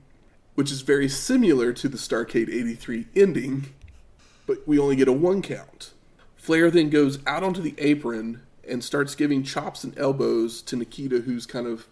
[0.54, 3.74] which is very similar to the Starcade '83 ending,
[4.46, 5.92] but we only get a one count.
[6.36, 11.20] Flair then goes out onto the apron and starts giving chops and elbows to Nikita,
[11.20, 11.86] who's kind of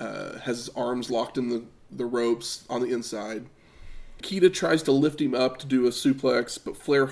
[0.00, 3.46] uh, has his arms locked in the, the ropes on the inside.
[4.20, 7.10] Nikita tries to lift him up to do a suplex, but Flair.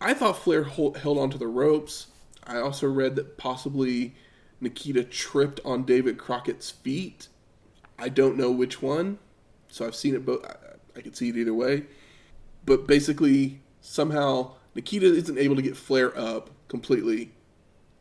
[0.00, 2.06] I thought Flair held onto the ropes.
[2.46, 4.14] I also read that possibly
[4.60, 7.28] Nikita tripped on David Crockett's feet.
[7.98, 9.18] I don't know which one,
[9.68, 10.44] so I've seen it both.
[10.44, 10.56] I,
[10.96, 11.84] I could see it either way.
[12.64, 17.32] But basically, somehow Nikita isn't able to get Flair up completely,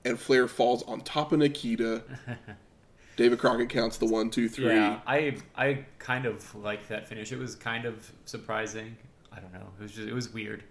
[0.03, 2.03] and Flair falls on top of Nikita.
[3.15, 4.75] David Crockett counts the one, two, three.
[4.75, 7.31] Yeah, I I kind of liked that finish.
[7.31, 8.95] It was kind of surprising.
[9.31, 9.67] I don't know.
[9.79, 10.63] It was just it was weird.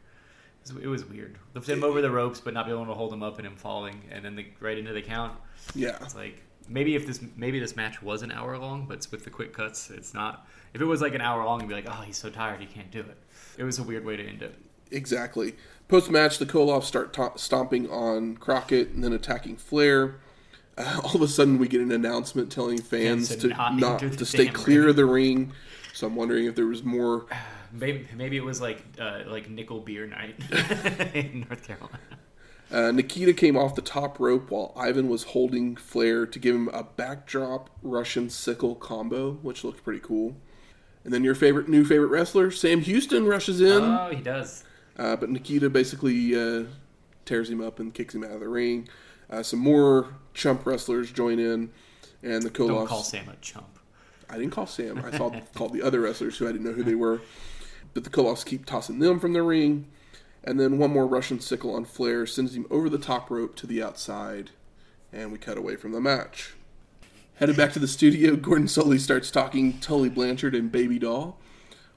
[0.71, 1.39] It was, weird.
[1.55, 3.57] Lift him over the ropes, but not be able to hold him up and him
[3.57, 5.35] falling, and then the, right into the count.
[5.75, 5.97] Yeah.
[6.01, 9.31] It's like maybe if this maybe this match was an hour long, but with the
[9.31, 10.47] quick cuts, it's not.
[10.75, 12.67] If it was like an hour long, you'd be like, oh, he's so tired, he
[12.67, 13.17] can't do it.
[13.57, 14.55] It was a weird way to end it.
[14.91, 15.55] Exactly.
[15.89, 20.17] Post match, the Koloffs start to- stomping on Crockett and then attacking Flair.
[20.77, 24.27] Uh, all of a sudden, we get an announcement telling fans to not not, to
[24.27, 24.91] stay clear ring.
[24.91, 25.53] of the ring.
[25.95, 27.27] So I'm wondering if there was more.
[27.79, 30.35] Maybe maybe it was like uh, like nickel beer night
[31.15, 31.99] in North Carolina.
[32.71, 36.69] Uh, Nikita came off the top rope while Ivan was holding Flair to give him
[36.69, 40.37] a backdrop Russian sickle combo, which looked pretty cool.
[41.05, 43.83] And then your favorite new favorite wrestler, Sam Houston, rushes in.
[43.83, 44.65] Oh, he does.
[44.99, 46.65] Uh, but Nikita basically uh,
[47.25, 48.89] tears him up and kicks him out of the ring.
[49.31, 51.71] Uh, some more chump wrestlers join in,
[52.23, 53.79] and the Don't call Sam a chump.
[54.29, 54.99] I didn't call Sam.
[54.99, 57.21] I thought called the other wrestlers who I didn't know who they were.
[57.97, 59.87] But the Koloffs keep tossing them from the ring,
[60.45, 63.67] and then one more Russian sickle on Flair sends him over the top rope to
[63.67, 64.51] the outside,
[65.15, 66.57] and we cut away from the match.
[67.37, 71.39] Headed back to the studio, Gordon Sully starts talking Tully Blanchard and Baby Doll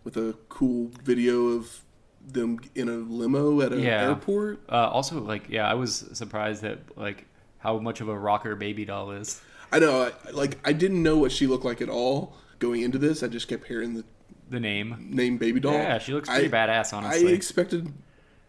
[0.06, 1.82] with a cool video of
[2.26, 4.08] them in a limo at an Yeah.
[4.08, 4.62] airport.
[4.70, 7.26] Uh, also, like, yeah, I was surprised at like
[7.58, 9.42] how much of a rocker baby doll is.
[9.70, 12.98] I know, I, like I didn't know what she looked like at all going into
[12.98, 13.22] this.
[13.22, 14.06] I just kept hearing the
[14.50, 15.08] The name.
[15.12, 15.74] name Baby Doll.
[15.74, 17.92] Yeah, she looks pretty I- badass, Honestly, I expected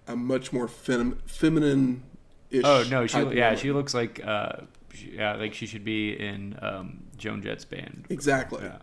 [0.09, 2.03] a much more fem- feminine.
[2.51, 2.63] Ish.
[2.65, 4.53] Oh no, she yeah, she looks like uh,
[4.93, 8.07] she, yeah, like she should be in um, Joan Jett's band.
[8.09, 8.63] exactly.
[8.65, 8.79] Yeah.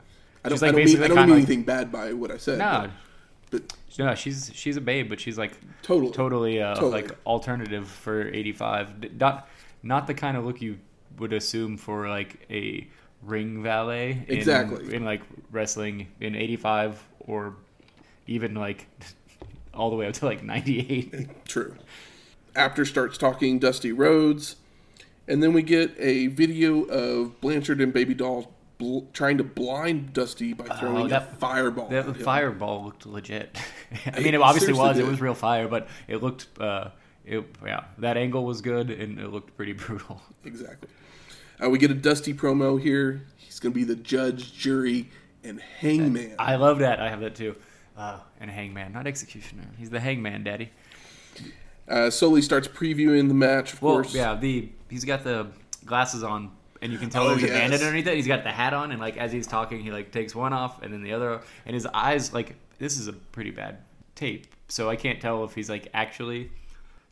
[0.46, 2.38] I don't, like, I don't mean, I don't mean like- anything bad by what I
[2.38, 2.60] said.
[2.60, 2.90] No,
[3.52, 5.52] but, but no, she's she's a babe, but she's like
[5.82, 6.12] totally.
[6.12, 7.02] totally uh, Totally.
[7.02, 9.50] like alternative for 85 not
[9.84, 10.78] not the kind of look you
[11.18, 12.88] would assume for like a
[13.28, 14.96] ring valet in, Exactly.
[14.96, 17.56] in like wrestling in 85 or
[18.26, 18.88] even like
[19.74, 21.76] all the way up to like 98 True.
[22.56, 24.56] After starts talking Dusty Rhodes,
[25.28, 30.14] and then we get a video of Blanchard and Baby Doll bl- trying to blind
[30.14, 31.90] Dusty by throwing a Oh, that- fireball.
[31.90, 33.56] that fireball looked legit
[34.14, 36.90] i mean it obviously seriously was it was real fire but it looked uh
[37.26, 40.90] it, yeah that angle was good and it looked pretty brutal Exactly.
[41.64, 43.24] Uh, we get a Dusty promo here.
[43.38, 45.10] He's going to be the judge, jury,
[45.44, 46.36] and hangman.
[46.40, 47.56] i love that i have that too
[47.96, 50.70] uh, and hangman not executioner he's the hangman daddy
[51.88, 54.14] Uh, Solie starts previewing the match, of Well, course.
[54.14, 55.48] yeah, the he's got the
[55.86, 58.16] glasses on, and you can tell Oh, there's a bandit underneath it.
[58.16, 60.82] He's got the hat on, and like as he's talking, he like takes one off,
[60.82, 63.78] and then the other, and his eyes like this is a pretty bad
[64.16, 66.52] tape, so I can't tell if he's like actually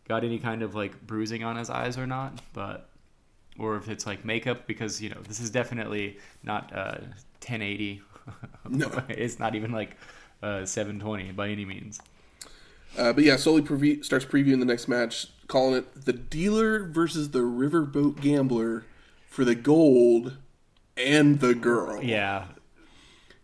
[0.09, 2.89] got any kind of like bruising on his eyes or not, but
[3.57, 6.97] or if it's like makeup because you know this is definitely not uh
[7.41, 8.01] 1080.
[8.69, 8.89] No.
[9.09, 9.97] it's not even like
[10.41, 11.99] uh 720 by any means.
[12.97, 17.31] Uh, but yeah, Solie preview- starts previewing the next match, calling it the dealer versus
[17.31, 18.85] the riverboat gambler
[19.27, 20.37] for the gold
[20.95, 22.01] and the girl.
[22.01, 22.45] Yeah,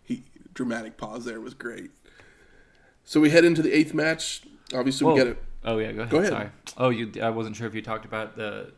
[0.03, 1.91] He, dramatic pause there was great.
[3.03, 4.43] So we head into the eighth match.
[4.73, 5.43] Obviously, we get it.
[5.65, 6.11] Oh yeah, go ahead.
[6.11, 6.31] Go ahead.
[6.31, 6.49] Sorry.
[6.77, 7.11] Oh, you.
[7.21, 8.71] I wasn't sure if you talked about the.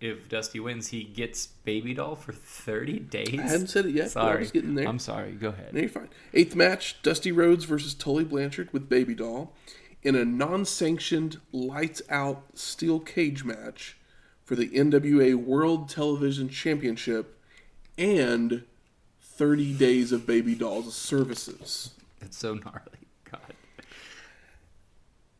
[0.00, 3.38] If Dusty wins, he gets Baby Doll for thirty days.
[3.38, 4.12] I hadn't said it yet.
[4.12, 4.86] But I Sorry, was getting there.
[4.86, 5.32] I'm sorry.
[5.32, 5.72] Go ahead.
[5.72, 6.10] No, you're fine.
[6.34, 9.54] Eighth match: Dusty Rhodes versus Tully Blanchard with Baby Doll
[10.02, 13.96] in a non-sanctioned, lights-out steel cage match
[14.44, 17.40] for the NWA World Television Championship
[17.98, 18.62] and
[19.20, 21.90] 30 days of Baby Doll's services.
[22.20, 23.05] It's so gnarly.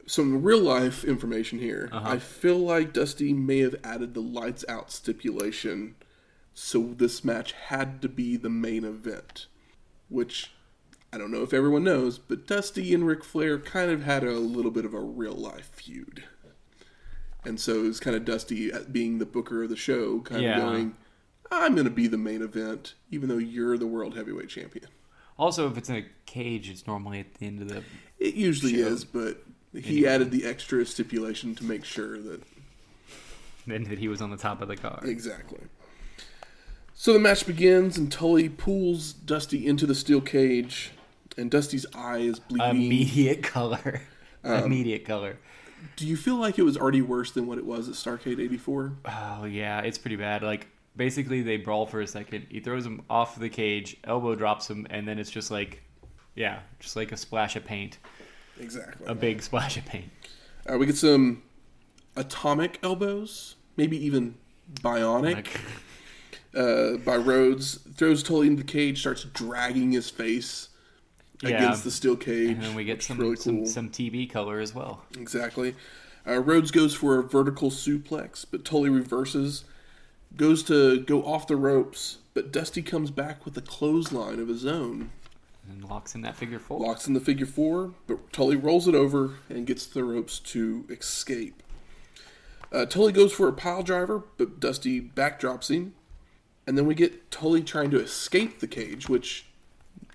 [0.07, 1.89] Some real-life information here.
[1.93, 2.11] Uh-huh.
[2.13, 5.97] I feel like Dusty may have added the lights-out stipulation,
[6.55, 9.47] so this match had to be the main event,
[10.09, 10.53] which
[11.13, 14.33] I don't know if everyone knows, but Dusty and Ric Flair kind of had a
[14.39, 16.25] little bit of a real life feud.
[17.45, 20.57] And so it was kind of Dusty being the booker of the show, kind Yeah.
[20.59, 20.97] of going,
[21.51, 24.87] I'm going to be the main event, even though you're the world heavyweight champion.
[25.39, 27.83] Also, if it's in a cage, it's normally at the end of the.
[28.19, 28.87] It usually Sure.
[28.89, 29.45] is, but
[29.85, 32.43] he added the extra stipulation to make sure that.
[33.67, 35.01] Then that he was on the top of the car.
[35.05, 35.61] Exactly.
[36.95, 40.93] So the match begins, and Tully pulls Dusty into the steel cage,
[41.37, 42.71] and Dusty's eye is bleeding.
[42.71, 44.03] Immediate color.
[44.45, 45.39] Um, Immediate color.
[45.97, 48.93] Do you feel like it was already worse than what it was at Starcade 84?
[49.07, 50.45] Oh yeah, it's pretty bad.
[50.45, 52.47] Like basically, they brawl for a second.
[52.49, 55.83] He throws him off the cage, elbow drops him, and then it's just like,
[56.37, 57.99] yeah, just like a splash of paint,
[58.61, 59.07] Exactly.
[59.07, 60.11] a big splash of paint.
[60.71, 61.43] Uh, we get some
[62.17, 64.35] atomic elbows, maybe even
[64.81, 65.47] bionic,
[66.55, 67.77] uh, by Rhodes.
[67.95, 70.69] Throws Tully into the cage, starts dragging his face
[71.43, 71.51] Yeah.
[71.51, 72.51] against the steel cage.
[72.51, 73.67] and then we get some really some cool.
[73.67, 75.05] some TV color as well.
[75.19, 75.75] Exactly.
[76.27, 79.65] Uh, Rhodes goes for a vertical suplex, but Tully reverses.
[80.37, 84.67] Goes to go off the ropes, but Dusty comes back with a clothesline of his
[84.67, 85.13] own.
[85.71, 86.81] And locks in that figure four.
[86.81, 90.85] Locks in the figure four, but Tully rolls it over and gets the ropes to
[90.91, 91.63] escape.
[92.73, 95.95] Uh, Tully goes for a pile driver, but Dusty backdrops him.
[96.67, 99.47] And then we get Tully trying to escape the cage, which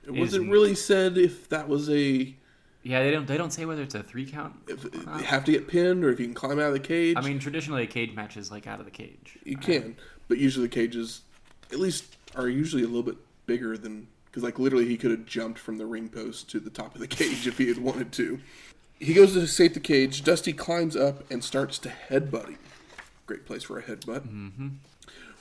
[0.05, 2.35] it wasn't Isn't- really said if that was a
[2.83, 4.55] Yeah, they don't they don't say whether it's a three count.
[4.67, 7.15] if they have to get pinned or if you can climb out of the cage.
[7.17, 9.37] I mean, traditionally a cage match is like out of the cage.
[9.45, 9.95] You can,
[10.27, 11.21] but usually the cages,
[11.71, 15.25] at least, are usually a little bit bigger than because, like, literally, he could have
[15.25, 18.13] jumped from the ring post to the top of the cage if he had wanted
[18.13, 18.39] to.
[18.97, 20.23] He goes to escape the cage.
[20.23, 22.59] Dusty climbs up and starts to headbutt him.
[23.25, 24.27] Great place for a headbutt.
[24.27, 24.67] Mm-hmm.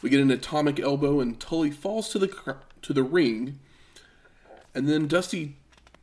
[0.03, 3.58] We get an atomic elbow, and Tully falls to the to the ring,
[4.75, 5.56] and then Dusty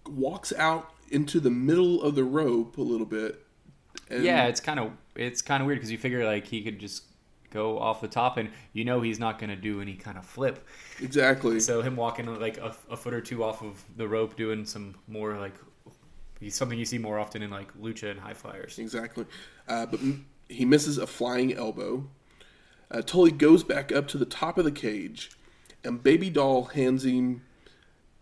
[0.07, 3.43] walks out into the middle of the rope a little bit.
[4.09, 6.79] And Yeah, it's kind of it's kind of weird because you figure like he could
[6.79, 7.03] just
[7.51, 10.25] go off the top, and you know he's not going to do any kind of
[10.25, 10.65] flip.
[11.01, 11.59] exactly.
[11.59, 14.95] So him walking like a, a foot or two off of the rope, doing some
[15.07, 15.53] more like
[16.39, 18.77] he's something you see more often in like lucha and high flyers.
[18.79, 19.25] Exactly.
[19.67, 19.99] Uh, but
[20.49, 22.07] he misses a flying elbow.
[22.89, 25.31] Uh, Tully goes back up to the top of the cage,
[25.83, 27.41] and Baby Doll hands him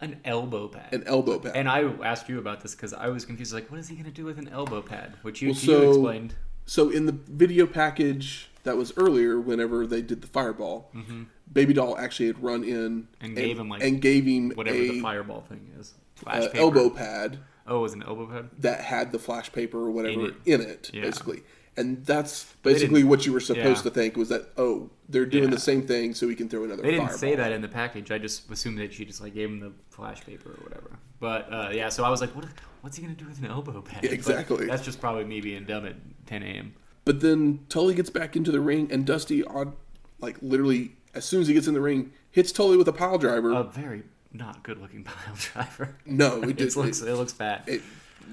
[0.02, 0.92] An elbow pad.
[0.92, 1.52] an elbow pad.
[1.56, 3.54] and I asked you about this because I was confused.
[3.54, 5.14] Like, what is he going to do with an elbow pad?
[5.22, 6.36] Which you, Well, you explained.
[6.66, 11.24] so in the video package that was earlier, whenever they did the fireball, Mm-hmm.
[11.54, 14.88] Baby Doll actually had run in And gave him, like, and gave him Whatever a
[14.90, 15.94] the fireball thing is.
[16.16, 16.58] Flash uh, paper.
[16.58, 18.50] elbow pad Oh, it was an elbow pad?
[18.60, 20.70] that had the flash paper or whatever In in it.
[20.70, 21.02] it, Yeah.
[21.04, 21.44] basically.
[21.78, 23.90] And that's basically what you were supposed yeah.
[23.90, 25.50] to think was that oh they're doing Yeah.
[25.52, 26.82] the same thing so we can throw another.
[26.82, 27.18] They didn't fireball.
[27.20, 28.12] say that in the package.
[28.12, 30.92] I just assumed that she just like gave him the flash paper or whatever.
[31.20, 32.46] But uh, yeah, so I was like, what?
[32.82, 34.04] What's he gonna do with an elbow pad?
[34.04, 34.66] Yeah, But exactly.
[34.68, 35.96] that's just probably me being dumb at
[36.28, 36.74] 10 a.m.
[37.06, 39.74] But then Tully gets back into the ring, and Dusty, odd,
[40.20, 43.18] like literally, as soon as he gets in the ring, hits Tully with a pile
[43.18, 43.54] driver.
[43.54, 44.04] A very
[44.34, 45.96] not good looking pile driver.
[46.06, 47.64] no, it It looks It, it looks bad.
[47.68, 47.82] it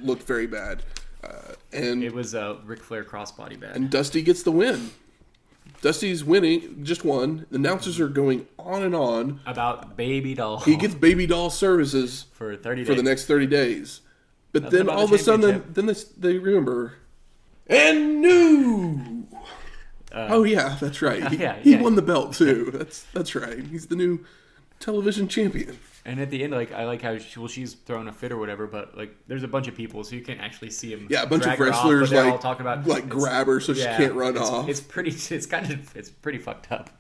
[0.03, 0.83] looked very bad,
[1.23, 3.77] uh, and It was a Ric Flair crossbody bad.
[3.77, 4.91] and Dusty gets the win.
[5.81, 7.45] Dusty's winning, just won.
[7.51, 9.41] The announcers are going on and on.
[9.47, 10.61] About baby doll.
[10.61, 12.87] He gets baby doll services for 30 days.
[12.89, 14.01] for the next 30 days.
[14.53, 16.95] But Nothing then all of a sudden, then they, they remember.
[17.73, 19.27] And new.
[20.13, 21.23] oh yeah, that's right.
[21.31, 21.81] He, yeah, he yeah.
[21.81, 22.71] won the belt too.
[22.73, 23.65] That's that's right.
[23.65, 24.25] He's the new
[24.81, 25.79] television champion.
[26.05, 28.37] And at the end, like I like how she, well she's throwing a fit or
[28.37, 31.07] whatever, but like there's a bunch of people, so you can't actually see him.
[31.09, 33.73] Yeah, a bunch of her off, wrestlers like all talking about like grab her so
[33.73, 34.69] she can't run it's, off.
[34.69, 35.11] It's pretty.
[35.35, 35.97] It's kind of.
[35.97, 36.91] It's pretty fucked up.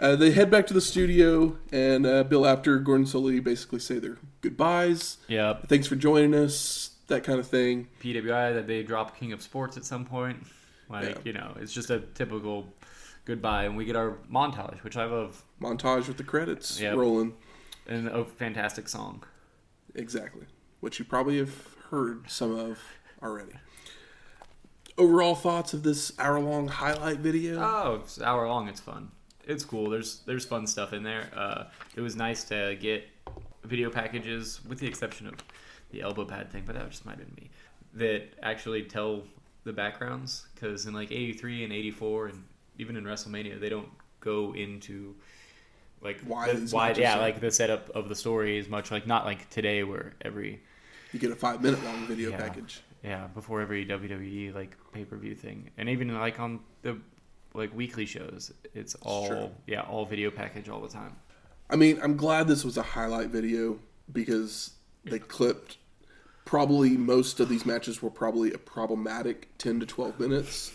[0.00, 3.98] Uh, they head back to the studio, and uh, Bill Apter, Gordon Solie basically say
[3.98, 5.16] their goodbyes.
[5.26, 6.87] Yeah, Thanks for joining us.
[7.08, 7.88] That kind of thing.
[8.02, 10.46] PWI that they drop King of Sports at some point.
[10.88, 11.18] Like Yeah.
[11.24, 12.72] you know, it's just a typical
[13.24, 16.96] goodbye, and we get our montage, which I love, Montage with the credits Yep.
[16.96, 17.34] rolling.
[17.86, 19.24] and a fantastic song.
[19.94, 20.44] Exactly.
[20.80, 22.78] Which you probably have heard some of
[23.22, 23.52] already.
[24.98, 27.58] Overall thoughts of this hour long highlight video?
[27.60, 28.68] Oh, it's hour long.
[28.68, 29.10] It's fun.
[29.46, 29.88] It's cool.
[29.88, 31.30] There's there's fun stuff in there.
[31.34, 31.64] Uh,
[31.96, 33.08] it was nice to get
[33.64, 35.34] video packages, with the exception of
[35.90, 37.50] the elbow pad thing, but that just might have been me.
[37.94, 39.22] That actually tell
[39.64, 42.44] the backgrounds because in like '83 and '84 and
[42.78, 43.88] even in WrestleMania, they don't
[44.20, 45.14] go into
[46.00, 49.24] like Why the, why yeah like the setup of the story is much like not
[49.24, 50.60] like today where every
[51.12, 52.36] you get a five minute long video Yeah.
[52.36, 52.80] package.
[53.02, 56.98] yeah before every WWE like pay per view thing, and even like on the
[57.54, 59.50] like weekly shows, it's all true.
[59.66, 61.16] yeah all video package all the time.
[61.70, 63.78] I mean, I'm glad this was a highlight video
[64.12, 64.70] because
[65.10, 65.76] they clipped
[66.44, 70.72] probably most of these matches were probably a problematic 10 to 12 minutes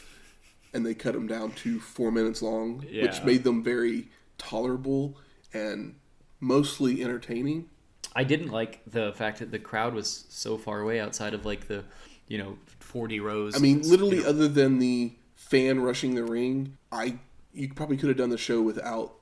[0.73, 4.07] and they cut them down to 4 minutes long, which made them very
[4.37, 5.17] tolerable
[5.53, 5.95] and
[6.39, 7.69] mostly entertaining.
[8.15, 11.67] I didn't like the fact that the crowd was so far away outside of like
[11.67, 11.83] the
[12.27, 13.55] you know 40 rows.
[13.55, 17.17] I mean, literally, you know, other than the fan rushing the ring, I
[17.53, 19.15] you probably could have done the show without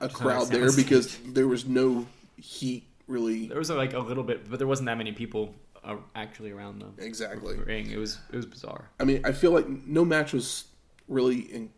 [0.00, 2.06] a crowd there because there was no
[2.36, 3.46] heat really.
[3.48, 6.80] there was like a little bit, but there wasn't that many people uh, actually around
[6.80, 7.56] the Exactly.
[7.58, 7.90] ring.
[7.90, 8.90] It was it was bizarre.
[9.00, 10.64] I mean, I feel like no match was
[11.08, 11.70] really in.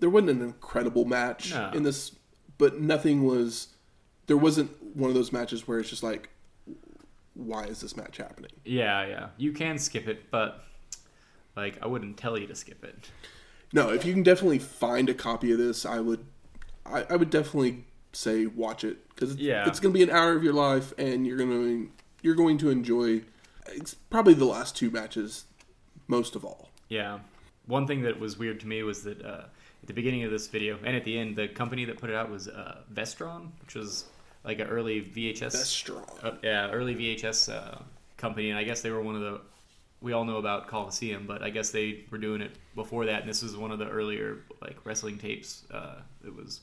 [0.00, 1.70] There wasn't an incredible match No.
[1.74, 2.12] in this,
[2.58, 3.68] but nothing was.
[4.26, 6.28] There wasn't one of those matches where it's just like,
[7.34, 8.50] why is this match happening?
[8.64, 9.26] Yeah, yeah.
[9.36, 10.64] You can skip it, but
[11.56, 13.10] like I wouldn't tell you to skip it.
[13.72, 16.24] No, if you can definitely find a copy of this, I would,
[16.84, 19.66] I, I would definitely say watch it because Yeah.
[19.66, 21.50] it's going to be an hour of your life, and you're going
[21.86, 21.90] to
[22.22, 23.22] you're going to enjoy.
[23.66, 25.44] It's probably the last two matches,
[26.08, 26.68] most of all.
[26.88, 27.20] Yeah.
[27.66, 29.44] One thing that was weird to me was that uh,
[29.82, 32.16] at the beginning of this video and at the end, the company that put it
[32.16, 34.04] out was uh, Vestron, which was
[34.44, 35.52] like an early VHS.
[35.64, 36.04] Strong.
[36.22, 37.78] uh, yeah, early VHS uh,
[38.16, 39.40] company, and I guess they were one of the.
[40.00, 43.30] We all know about Coliseum, but I guess they were doing it before that, and
[43.30, 45.62] this was one of the earlier like wrestling tapes.
[45.70, 46.60] Uh, it was,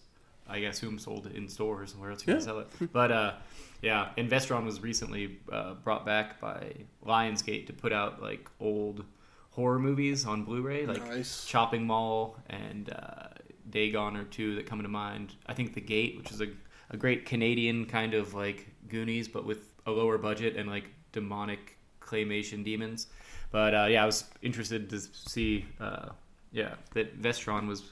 [0.49, 1.95] I guess, whom sold it in stores.
[1.95, 2.37] Where else you Yeah.
[2.39, 2.67] can sell it?
[2.91, 3.33] But uh,
[3.81, 6.73] yeah, Investron was recently uh, brought back by
[7.05, 9.05] Lionsgate to put out like old
[9.51, 11.45] horror movies on Blu-ray, like Nice.
[11.45, 13.27] Chopping Mall and uh,
[13.69, 15.35] Dagon or two that come to mind.
[15.47, 16.47] I think The Gate, which is a,
[16.89, 21.77] a great Canadian kind of like Goonies, but with a lower budget and like demonic
[22.01, 23.07] claymation demons.
[23.51, 26.09] But uh, yeah, I was interested to see, uh,
[26.51, 27.91] yeah, that Vestron was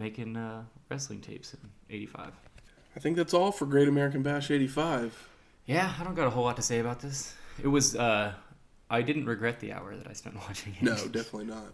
[0.00, 2.32] making uh, wrestling tapes in '85.
[2.96, 5.28] I think that's all for Great American Bash '85.
[5.66, 7.34] Yeah, I don't got a whole lot to say about this.
[7.62, 8.32] It was, uh,
[8.88, 10.82] I didn't regret the hour that I spent watching it.
[10.82, 11.66] No, definitely not.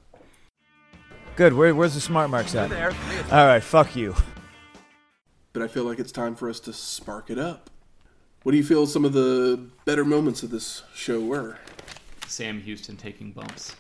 [1.37, 1.55] Good.
[1.55, 2.71] Where, where's the smart marks at?
[3.33, 3.63] All right.
[3.63, 4.15] Fuck you.
[5.53, 7.71] but I feel like it's time for us to spark it up.
[8.43, 11.59] What do you feel some of the better moments of this show were?
[12.27, 13.75] Sam Houston taking bumps.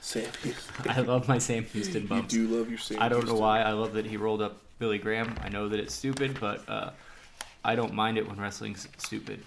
[0.00, 0.30] Sam,
[0.88, 2.32] I love my Sam Houston you bumps.
[2.32, 2.98] do love your Sam.
[3.00, 3.60] I don't know why.
[3.62, 5.34] I love that he rolled up Billy Graham.
[5.42, 6.90] I know that it's stupid, but uh,
[7.64, 9.42] I don't mind it when wrestling's stupid.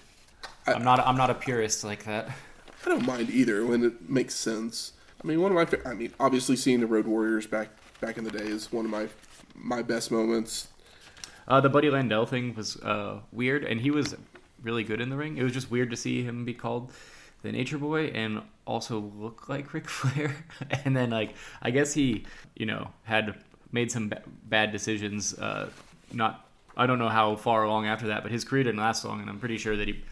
[0.68, 1.00] I- I'm not.
[1.00, 2.30] I'm not a purist like that.
[2.86, 4.94] I don't mind either when it makes sense.
[5.24, 8.18] I mean, one of my, fa- I mean, obviously seeing the Road Warriors back back
[8.18, 9.08] in the day is one of my
[9.56, 10.68] my best moments.
[11.48, 14.16] Uh, the Buddy Landel thing was uh, weird, and he was
[14.64, 15.38] really good in the ring.
[15.38, 16.92] It was just weird to see him be called
[17.44, 20.36] the Nature Boy and also look like Ric Flair.
[20.86, 22.26] and then, like, I guess he,
[22.56, 23.36] you know, had
[23.72, 25.34] made some ba- bad decisions.
[25.38, 25.70] Uh,
[26.14, 29.22] not, I don't know how far along after that, but his career didn't last long,
[29.22, 30.04] and I'm pretty sure that he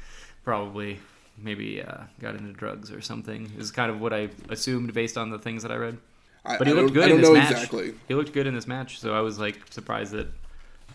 [0.43, 0.99] probably
[1.37, 3.51] maybe uh, got into drugs or something.
[3.57, 5.97] Is kind of what I assumed based on the things that I read.
[6.43, 7.51] But he I looked good I in this know match.
[7.51, 7.93] exactly.
[8.07, 10.27] He looked good in this match, so I was like surprised that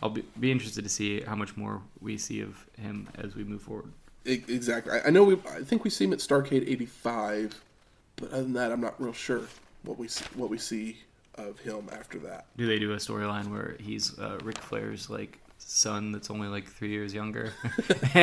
[0.03, 3.45] I'll be, be interested to see how much more we see of him as we
[3.45, 3.93] move forward.
[4.25, 4.93] Exactly.
[4.93, 5.25] I, I know.
[5.25, 7.61] We, I think we see him at Starcade '85,
[8.16, 9.43] but other than that, I'm not real sure
[9.83, 10.99] what we see, what we see
[11.35, 12.47] of him after that.
[12.57, 16.66] Do they do a storyline where he's uh, Ric Flair's like son that's only like
[16.66, 17.53] three years younger?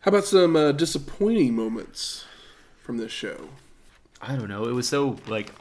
[0.00, 2.24] How about some uh, disappointing moments
[2.82, 3.48] from this show?
[4.20, 4.64] I don't know.
[4.64, 5.52] It was so like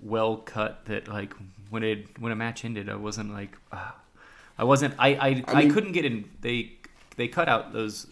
[0.00, 1.34] well cut that like
[1.70, 3.94] when it when a match ended, I wasn't like ah.
[4.56, 6.28] I wasn't I I, I, mean- couldn't get in.
[6.40, 6.72] They
[7.18, 8.06] they cut out those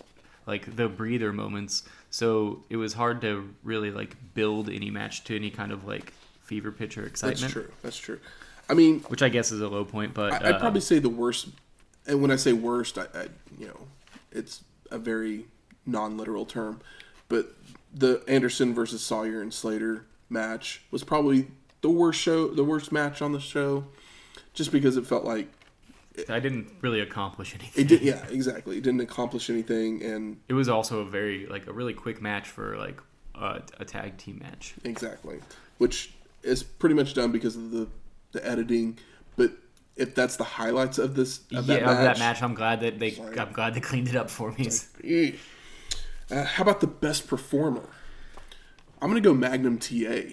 [0.47, 5.35] like the breather moments, so it was hard to really like build any match to
[5.35, 7.41] any kind of like fever pitch or excitement.
[7.41, 7.73] That's true.
[7.83, 8.21] That's true.
[8.69, 10.99] I mean, Which I guess is a low point, but I, I'd uh, probably say
[10.99, 11.49] the worst.
[12.07, 13.29] And when I say worst, I, I
[13.59, 13.79] you know,
[14.33, 15.47] it's a very
[15.87, 16.81] non-literal term,
[17.29, 17.55] but
[17.95, 21.49] the Anderson versus Sawyer and Slater match was probably
[21.81, 23.85] the worst show, the worst match on the show,
[24.53, 25.49] just because it felt like
[26.29, 27.85] I didn't really accomplish anything.
[27.85, 28.03] it did.
[28.03, 28.79] Yeah, exactly.
[28.79, 32.49] It didn't accomplish anything, and It was also a very like a really quick match
[32.49, 33.01] for like
[33.35, 34.75] uh, a tag team match.
[34.85, 35.39] exactly,
[35.79, 37.89] which is pretty much done because of the
[38.33, 38.99] the editing.
[39.37, 39.53] But
[39.97, 42.81] if that's the highlights of this of yeah, that of match, that match, I'm glad
[42.81, 43.11] that they.
[43.11, 43.39] Sorry.
[43.39, 44.69] I'm glad they cleaned it up for me.
[45.05, 45.33] Eh.
[46.31, 47.89] Uh, how about the best performer?
[49.01, 50.33] I'm gonna go Magnum TA.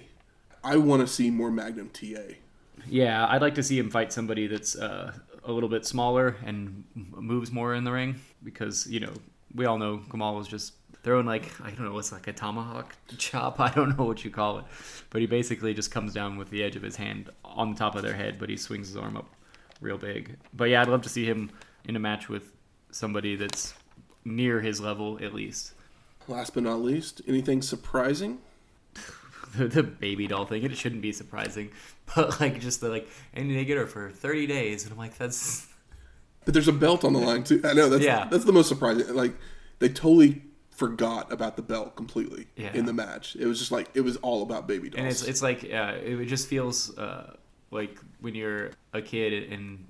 [0.63, 2.35] I want to see more Magnum TA.
[2.87, 5.13] Yeah, I'd like to see him fight somebody that's uh,
[5.45, 9.13] a little bit smaller and moves more in the ring because you know
[9.53, 10.73] we all know Gamal was just
[11.03, 13.59] throwing like I don't know what's like a tomahawk chop.
[13.59, 14.65] I don't know what you call it,
[15.09, 17.95] but he basically just comes down with the edge of his hand on the top
[17.95, 19.29] of their head, but he swings his arm up
[19.81, 20.37] real big.
[20.53, 21.51] But yeah, I'd love to see him
[21.85, 22.51] in a match with
[22.91, 23.73] somebody that's
[24.25, 25.73] near his level at least.
[26.27, 28.39] Last but not least, anything surprising?
[29.57, 30.63] the, the baby doll thing.
[30.63, 31.71] It shouldn't be surprising,
[32.15, 35.17] but like just the like, and they get her for thirty days, and I'm like,
[35.17, 35.67] that's
[36.45, 37.61] But there's a belt on the line too.
[37.63, 38.27] I know that's Yeah.
[38.29, 39.13] that's the most surprising.
[39.15, 39.33] Like
[39.79, 40.41] they totally
[40.71, 42.73] forgot about the belt completely Yeah.
[42.73, 43.35] in the match.
[43.35, 44.99] It was just like it was all about baby dolls.
[44.99, 47.35] and it's it's like uh, it just feels uh,
[47.71, 49.85] like when you're a kid and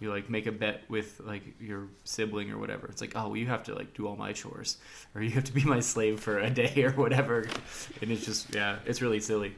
[0.00, 2.86] you like make a bet with like your sibling or whatever.
[2.88, 4.76] It's like, oh, well, you have to like do all my chores,
[5.14, 7.48] or you have to be my slave for a day or whatever,
[8.00, 9.54] and it's just yeah, it's really silly.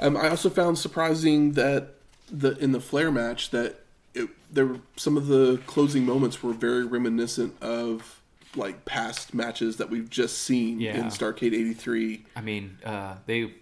[0.00, 1.94] Um, I also found surprising that
[2.30, 3.80] the in the Flair match that
[4.14, 8.20] it, there were some of the closing moments were very reminiscent of
[8.56, 10.96] like past matches that we've just seen Yeah.
[10.96, 12.24] in Starcade '83.
[12.36, 13.52] I mean, uh, they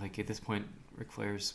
[0.00, 1.54] like at this point, Ric Flair's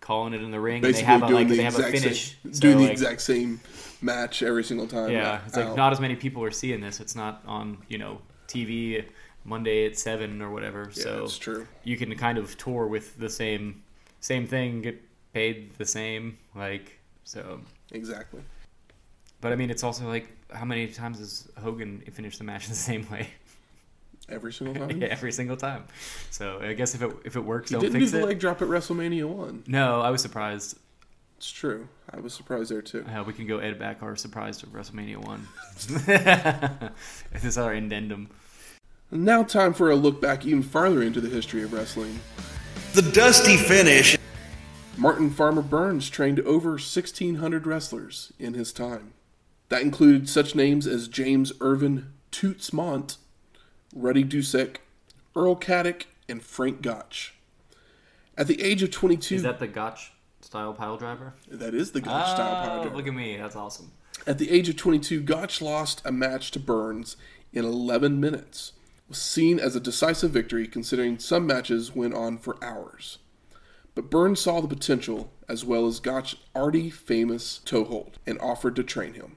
[0.00, 2.36] calling it in the ring, and they have a, like the they have a finish,
[2.42, 3.60] same, so, doing the like, exact same
[4.00, 5.10] match every single time.
[5.10, 5.76] Yeah, it's like out.
[5.76, 7.00] not as many people are seeing this.
[7.00, 9.04] It's not on you know TV
[9.44, 10.90] Monday at seven or whatever.
[10.94, 11.66] Yeah, so it's true.
[11.84, 13.82] you can kind of tour with the same
[14.20, 15.02] same thing, get
[15.32, 17.60] paid the same, like so.
[17.92, 18.40] exactly.
[19.40, 22.74] But I mean, it's also like how many times has Hogan finished the match the
[22.74, 23.28] same way
[24.28, 25.00] Every single time.
[25.00, 25.08] yeah.
[25.08, 25.84] every single time?
[26.30, 28.24] So I guess if it if it works, He don't didn't do fix the it.
[28.26, 29.62] leg drop at WrestleMania one.
[29.66, 30.78] No, I was surprised.
[31.38, 31.88] It's true.
[32.12, 33.04] I was surprised there too.
[33.06, 35.46] Uh, we can go edit back our surprise to WrestleMania one.
[37.32, 38.28] this is our addendum.
[39.10, 42.18] Now, time for a look back even farther into the history of wrestling.
[42.94, 44.18] The dusty finish.
[44.96, 49.12] Martin Farmer Burns trained over 1,600 wrestlers in his time.
[49.68, 53.16] That included such names as James Irvin Toots Mondt,
[53.94, 54.76] Rudy Dusek,
[55.34, 57.34] Earl Caddock, and Frank Gotch.
[58.36, 61.34] At the age of 22, Is that the Gotch style pile driver?
[61.50, 62.96] that is the Gotch style power Oh, driver.
[62.96, 63.36] look at me.
[63.36, 63.92] That's awesome.
[64.26, 67.16] At the age of 22, Gotch lost a match to Burns
[67.52, 68.72] in 11 minutes.
[69.06, 73.18] It was seen as a decisive victory considering some matches went on for hours.
[73.94, 78.84] But Burns saw the potential as well as Gotch's already famous toehold and offered to
[78.84, 79.36] train him.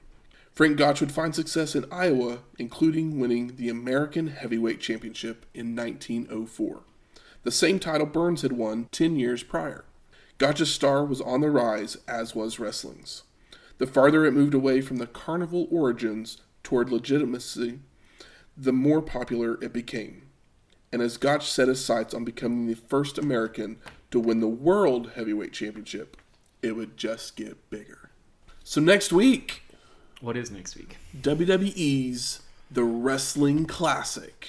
[0.54, 6.82] Frank Gotch would find success in Iowa, including winning the American Heavyweight Championship in 1904,
[7.42, 9.86] the same title Burns had won 10 years prior.
[10.36, 13.22] Gotch's star was on the rise, as was wrestling's.
[13.78, 17.80] The farther it moved away from the carnival origins toward legitimacy,
[18.56, 20.28] the more popular it became.
[20.92, 23.78] And as Gotch set his sights on becoming the first American
[24.10, 26.18] to win the World Heavyweight Championship,
[26.60, 28.10] it would just get bigger.
[28.62, 29.61] So next week,
[30.22, 30.98] What is next week?
[31.20, 34.46] WWE's The Wrestling Classic.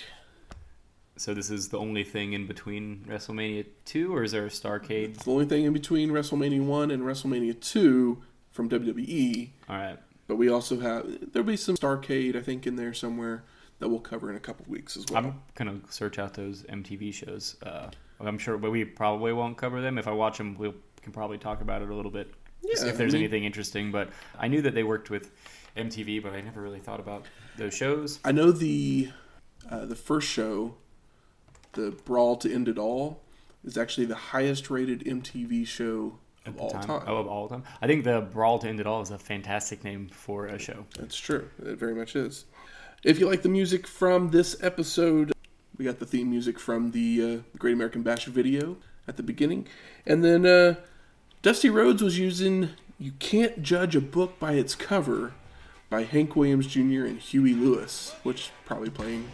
[1.18, 5.16] So this is the only thing in between WrestleMania 2, or is there a Starcade?
[5.16, 8.22] It's the only thing in between WrestleMania 1 and WrestleMania 2
[8.52, 9.50] from WWE.
[9.68, 9.98] All right.
[10.28, 13.44] But we also have, there'll be some Starcade, I think, in there somewhere
[13.80, 15.26] that we'll cover in a couple weeks as well.
[15.26, 17.56] I'm gonna search out those MTV shows.
[17.64, 19.98] Uh, I'm sure, but we probably won't cover them.
[19.98, 20.72] If I watch them, we
[21.02, 22.32] can probably talk about it a little bit.
[22.62, 23.92] Yeah, if there's I mean- anything interesting.
[23.92, 24.10] But
[24.40, 25.32] I knew that they worked with
[25.76, 27.26] MTV, but I never really thought about
[27.58, 28.20] those shows.
[28.24, 29.10] I know the
[29.70, 30.76] uh, the first show,
[31.74, 33.22] the Brawl to End It All,
[33.64, 36.90] is actually the highest rated MTV show of all time.
[36.90, 37.64] Oh, of all time.
[37.82, 40.86] I think the Brawl to End It All is a fantastic name for a show.
[40.98, 41.50] That's true.
[41.64, 42.46] It very much is.
[43.04, 45.34] If you like the music from this episode,
[45.78, 49.68] we got the theme music from the uh, Great American Bash video at the beginning.
[50.06, 50.76] And then uh,
[51.42, 55.34] Dusty Rhodes was using You Can't Judge a Book by Its Cover
[55.94, 57.06] by Hank Williams Jr.
[57.06, 59.30] and Huey Lewis, which probably playing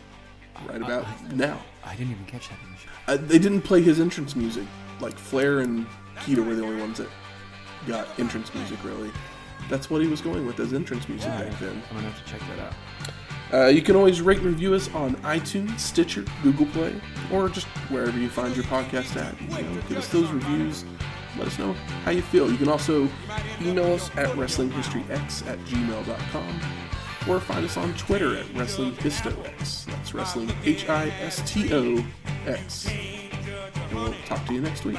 [0.67, 1.57] right about now.
[1.85, 2.89] I didn't even catch that in the show.
[3.07, 4.65] Uh, they didn't play his entrance music.
[4.99, 5.87] Like Flair and
[6.17, 7.07] Keita were the only ones that
[7.87, 9.09] got entrance music, really.
[9.69, 11.81] That's what he was going with as entrance music back then.
[11.91, 12.73] I'm gonna have to check that out.
[13.53, 16.93] Uh, you can always rate and review us on iTunes, Stitcher, Google Play,
[17.31, 19.41] or just wherever you find your podcast at.
[19.41, 20.83] You know, give us those reviews.
[21.37, 21.73] Let us know
[22.03, 22.51] how you feel.
[22.51, 23.07] You can also
[23.61, 26.61] email us at WrestlingHistoryX at gmail.com
[27.27, 29.85] or find us on Twitter at WrestlingHistoX.
[29.85, 32.03] That's Wrestling H I S T O
[32.45, 32.87] X.
[32.89, 34.97] And we'll talk to you next week.